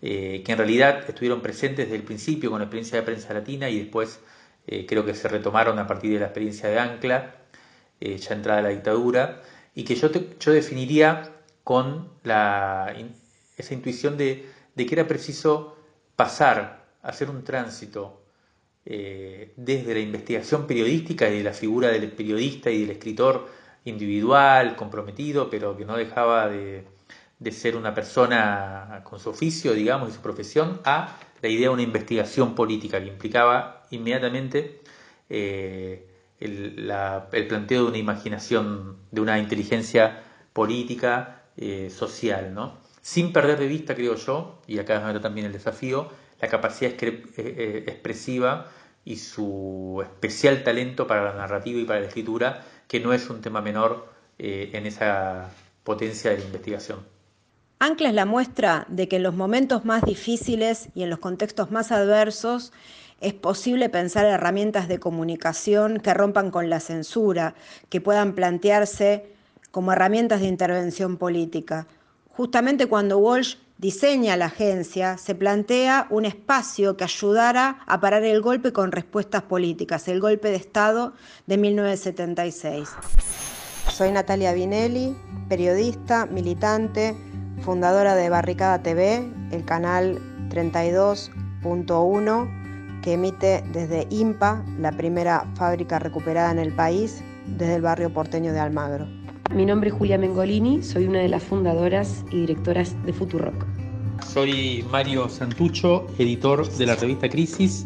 eh, 0.02 0.44
que 0.46 0.52
en 0.52 0.58
realidad 0.60 1.10
estuvieron 1.10 1.42
presentes 1.42 1.86
desde 1.86 1.96
el 1.96 2.04
principio 2.04 2.52
con 2.52 2.60
la 2.60 2.66
experiencia 2.66 3.00
de 3.00 3.04
prensa 3.04 3.34
latina 3.34 3.68
y 3.68 3.80
después 3.80 4.20
eh, 4.68 4.86
creo 4.86 5.04
que 5.04 5.16
se 5.16 5.28
retomaron 5.28 5.80
a 5.80 5.88
partir 5.88 6.14
de 6.14 6.20
la 6.20 6.28
experiencia 6.28 6.70
de 6.70 6.78
Ancla, 6.78 7.36
eh, 8.00 8.18
ya 8.18 8.36
entrada 8.36 8.62
la 8.62 8.70
dictadura, 8.70 9.42
y 9.74 9.84
que 9.84 9.96
yo, 9.96 10.10
yo 10.40 10.52
definiría 10.52 11.32
con 11.64 12.10
la, 12.24 12.96
esa 13.58 13.74
intuición 13.74 14.18
de, 14.18 14.48
de, 14.76 14.86
que 14.86 14.96
era 14.96 15.08
preciso 15.08 15.76
pasar, 16.16 16.86
hacer 17.02 17.30
un 17.30 17.44
tránsito 17.44 18.24
desde 18.86 19.94
la 19.94 20.00
investigación 20.00 20.66
periodística 20.66 21.30
y 21.30 21.40
de 21.40 21.44
la 21.44 21.52
figura 21.52 21.90
del 21.90 22.10
periodista 22.10 22.72
y 22.72 22.82
del 22.84 22.92
escritor 22.92 23.50
individual, 23.84 24.78
comprometido, 24.78 25.50
pero 25.50 25.76
que 25.76 25.84
no 25.84 25.98
dejaba 25.98 26.48
de, 26.48 26.86
de 27.40 27.52
ser 27.52 27.76
una 27.76 27.94
persona 27.94 29.02
con 29.04 29.20
su 29.20 29.30
oficio, 29.30 29.74
digamos, 29.74 30.10
y 30.10 30.14
su 30.14 30.22
profesión, 30.22 30.82
a 30.84 31.18
la 31.42 31.50
idea 31.50 31.68
de 31.68 31.74
una 31.74 31.84
investigación 31.84 32.56
política 32.56 33.00
que 33.00 33.08
implicaba 33.08 33.84
inmediatamente 33.92 34.82
eh, 35.30 36.08
el, 36.40 36.92
planteo 37.48 37.84
de 37.84 37.90
una 37.90 37.98
imaginación, 37.98 38.98
de 39.12 39.22
una 39.22 39.40
inteligencia 39.40 40.24
política, 40.54 41.44
eh, 41.58 41.90
social, 41.90 42.54
¿no? 42.54 42.78
Sin 43.02 43.32
perder 43.32 43.60
de 43.60 43.68
vista, 43.68 43.96
creo 43.96 44.16
yo, 44.16 44.62
y 44.68 44.80
acá 44.80 45.08
está 45.08 45.22
también 45.22 45.48
el 45.48 45.54
desafío, 45.54 46.10
la 46.42 46.48
capacidad 46.48 46.92
eh, 47.02 47.84
expresiva 47.88 48.70
y 49.06 49.18
su 49.18 50.02
especial 50.04 50.64
talento 50.64 51.08
para 51.08 51.24
la 51.24 51.34
narrativa 51.34 51.80
y 51.80 51.86
para 51.86 52.02
la 52.02 52.08
escritura, 52.08 52.66
que 52.88 53.00
no 53.00 53.14
es 53.14 53.30
un 53.30 53.42
tema 53.42 53.62
menor 53.62 54.18
en 54.40 54.86
esa 54.86 55.50
potencia 55.84 56.32
de 56.32 56.40
la 56.40 56.46
investigación. 56.46 57.17
Ancla 57.80 58.10
es 58.10 58.16
la 58.16 58.26
muestra 58.26 58.88
de 58.90 59.08
que 59.08 59.18
en 59.18 59.24
los 59.24 59.36
momentos 59.36 59.86
más 59.86 60.02
difíciles 60.02 60.90
y 60.96 61.04
en 61.04 61.12
los 61.12 61.20
contextos 61.20 61.70
más 61.70 61.92
adversos 61.92 62.74
es 63.22 63.36
posible 63.36 63.88
pensar 63.90 64.26
herramientas 64.26 64.88
de 64.88 65.00
comunicación 65.00 66.00
que 66.00 66.16
rompan 66.16 66.50
con 66.50 66.72
la 66.72 66.80
censura, 66.80 67.54
que 67.90 68.02
puedan 68.02 68.34
plantearse 68.34 69.32
como 69.70 69.92
herramientas 69.92 70.42
de 70.42 70.48
intervención 70.48 71.18
política. 71.18 71.86
Justamente 72.30 72.88
cuando 72.88 73.20
Walsh 73.20 73.58
diseña 73.78 74.38
la 74.38 74.46
agencia, 74.46 75.20
se 75.20 75.36
plantea 75.36 76.08
un 76.10 76.26
espacio 76.26 76.98
que 76.98 77.04
ayudara 77.04 77.82
a 77.86 78.00
parar 78.00 78.24
el 78.24 78.42
golpe 78.42 78.74
con 78.74 78.92
respuestas 78.92 79.44
políticas, 79.44 80.08
el 80.08 80.20
golpe 80.20 80.50
de 80.50 80.56
Estado 80.56 81.14
de 81.46 81.58
1976. 81.58 82.90
Soy 83.92 84.12
Natalia 84.12 84.54
Vinelli, 84.54 85.16
periodista, 85.48 86.26
militante, 86.26 87.16
fundadora 87.62 88.16
de 88.16 88.30
Barricada 88.30 88.82
TV, 88.82 89.30
el 89.52 89.66
canal 89.66 90.20
32.1 90.50 93.02
que 93.02 93.14
emite 93.14 93.64
desde 93.72 94.08
IMPA, 94.10 94.66
la 94.80 94.92
primera 94.92 95.48
fábrica 95.56 96.00
recuperada 96.00 96.52
en 96.52 96.60
el 96.60 96.74
país, 96.74 97.24
desde 97.46 97.76
el 97.76 97.82
barrio 97.82 98.12
porteño 98.12 98.52
de 98.52 98.60
Almagro. 98.60 99.08
Mi 99.54 99.66
nombre 99.66 99.90
es 99.90 99.96
Julia 99.96 100.18
Mengolini, 100.18 100.84
soy 100.84 101.08
una 101.08 101.20
de 101.20 101.30
las 101.30 101.44
fundadoras 101.44 102.26
y 102.32 102.42
directoras 102.42 102.96
de 103.06 103.14
Futurock. 103.14 103.66
Soy 104.26 104.84
Mario 104.92 105.30
Santucho, 105.30 106.08
editor 106.18 106.70
de 106.70 106.86
la 106.86 106.96
revista 106.96 107.30
Crisis 107.30 107.86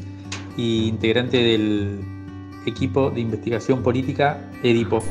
e 0.57 0.61
integrante 0.61 1.37
del 1.37 1.99
equipo 2.65 3.11
de 3.11 3.21
investigación 3.21 3.83
política 3.83 4.49
Edipo. 4.63 5.03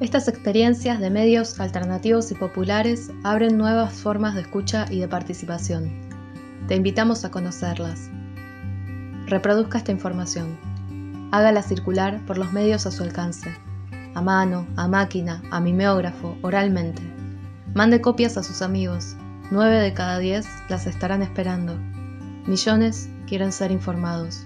Estas 0.00 0.28
experiencias 0.28 1.00
de 1.00 1.10
medios 1.10 1.58
alternativos 1.58 2.30
y 2.30 2.36
populares 2.36 3.10
abren 3.24 3.58
nuevas 3.58 3.94
formas 3.94 4.36
de 4.36 4.42
escucha 4.42 4.86
y 4.88 5.00
de 5.00 5.08
participación. 5.08 5.90
Te 6.68 6.76
invitamos 6.76 7.24
a 7.24 7.32
conocerlas. 7.32 8.08
Reproduzca 9.26 9.78
esta 9.78 9.90
información. 9.90 10.56
Hágala 11.32 11.62
circular 11.62 12.24
por 12.26 12.38
los 12.38 12.52
medios 12.52 12.86
a 12.86 12.92
su 12.92 13.02
alcance. 13.02 13.52
A 14.14 14.22
mano, 14.22 14.68
a 14.76 14.86
máquina, 14.86 15.42
a 15.50 15.60
mimeógrafo, 15.60 16.36
oralmente. 16.42 17.02
Mande 17.74 18.00
copias 18.00 18.36
a 18.36 18.44
sus 18.44 18.62
amigos. 18.62 19.16
Nueve 19.50 19.80
de 19.80 19.94
cada 19.94 20.20
diez 20.20 20.46
las 20.68 20.86
estarán 20.86 21.22
esperando. 21.22 21.74
Millones 22.46 23.08
quieren 23.26 23.50
ser 23.50 23.72
informados. 23.72 24.44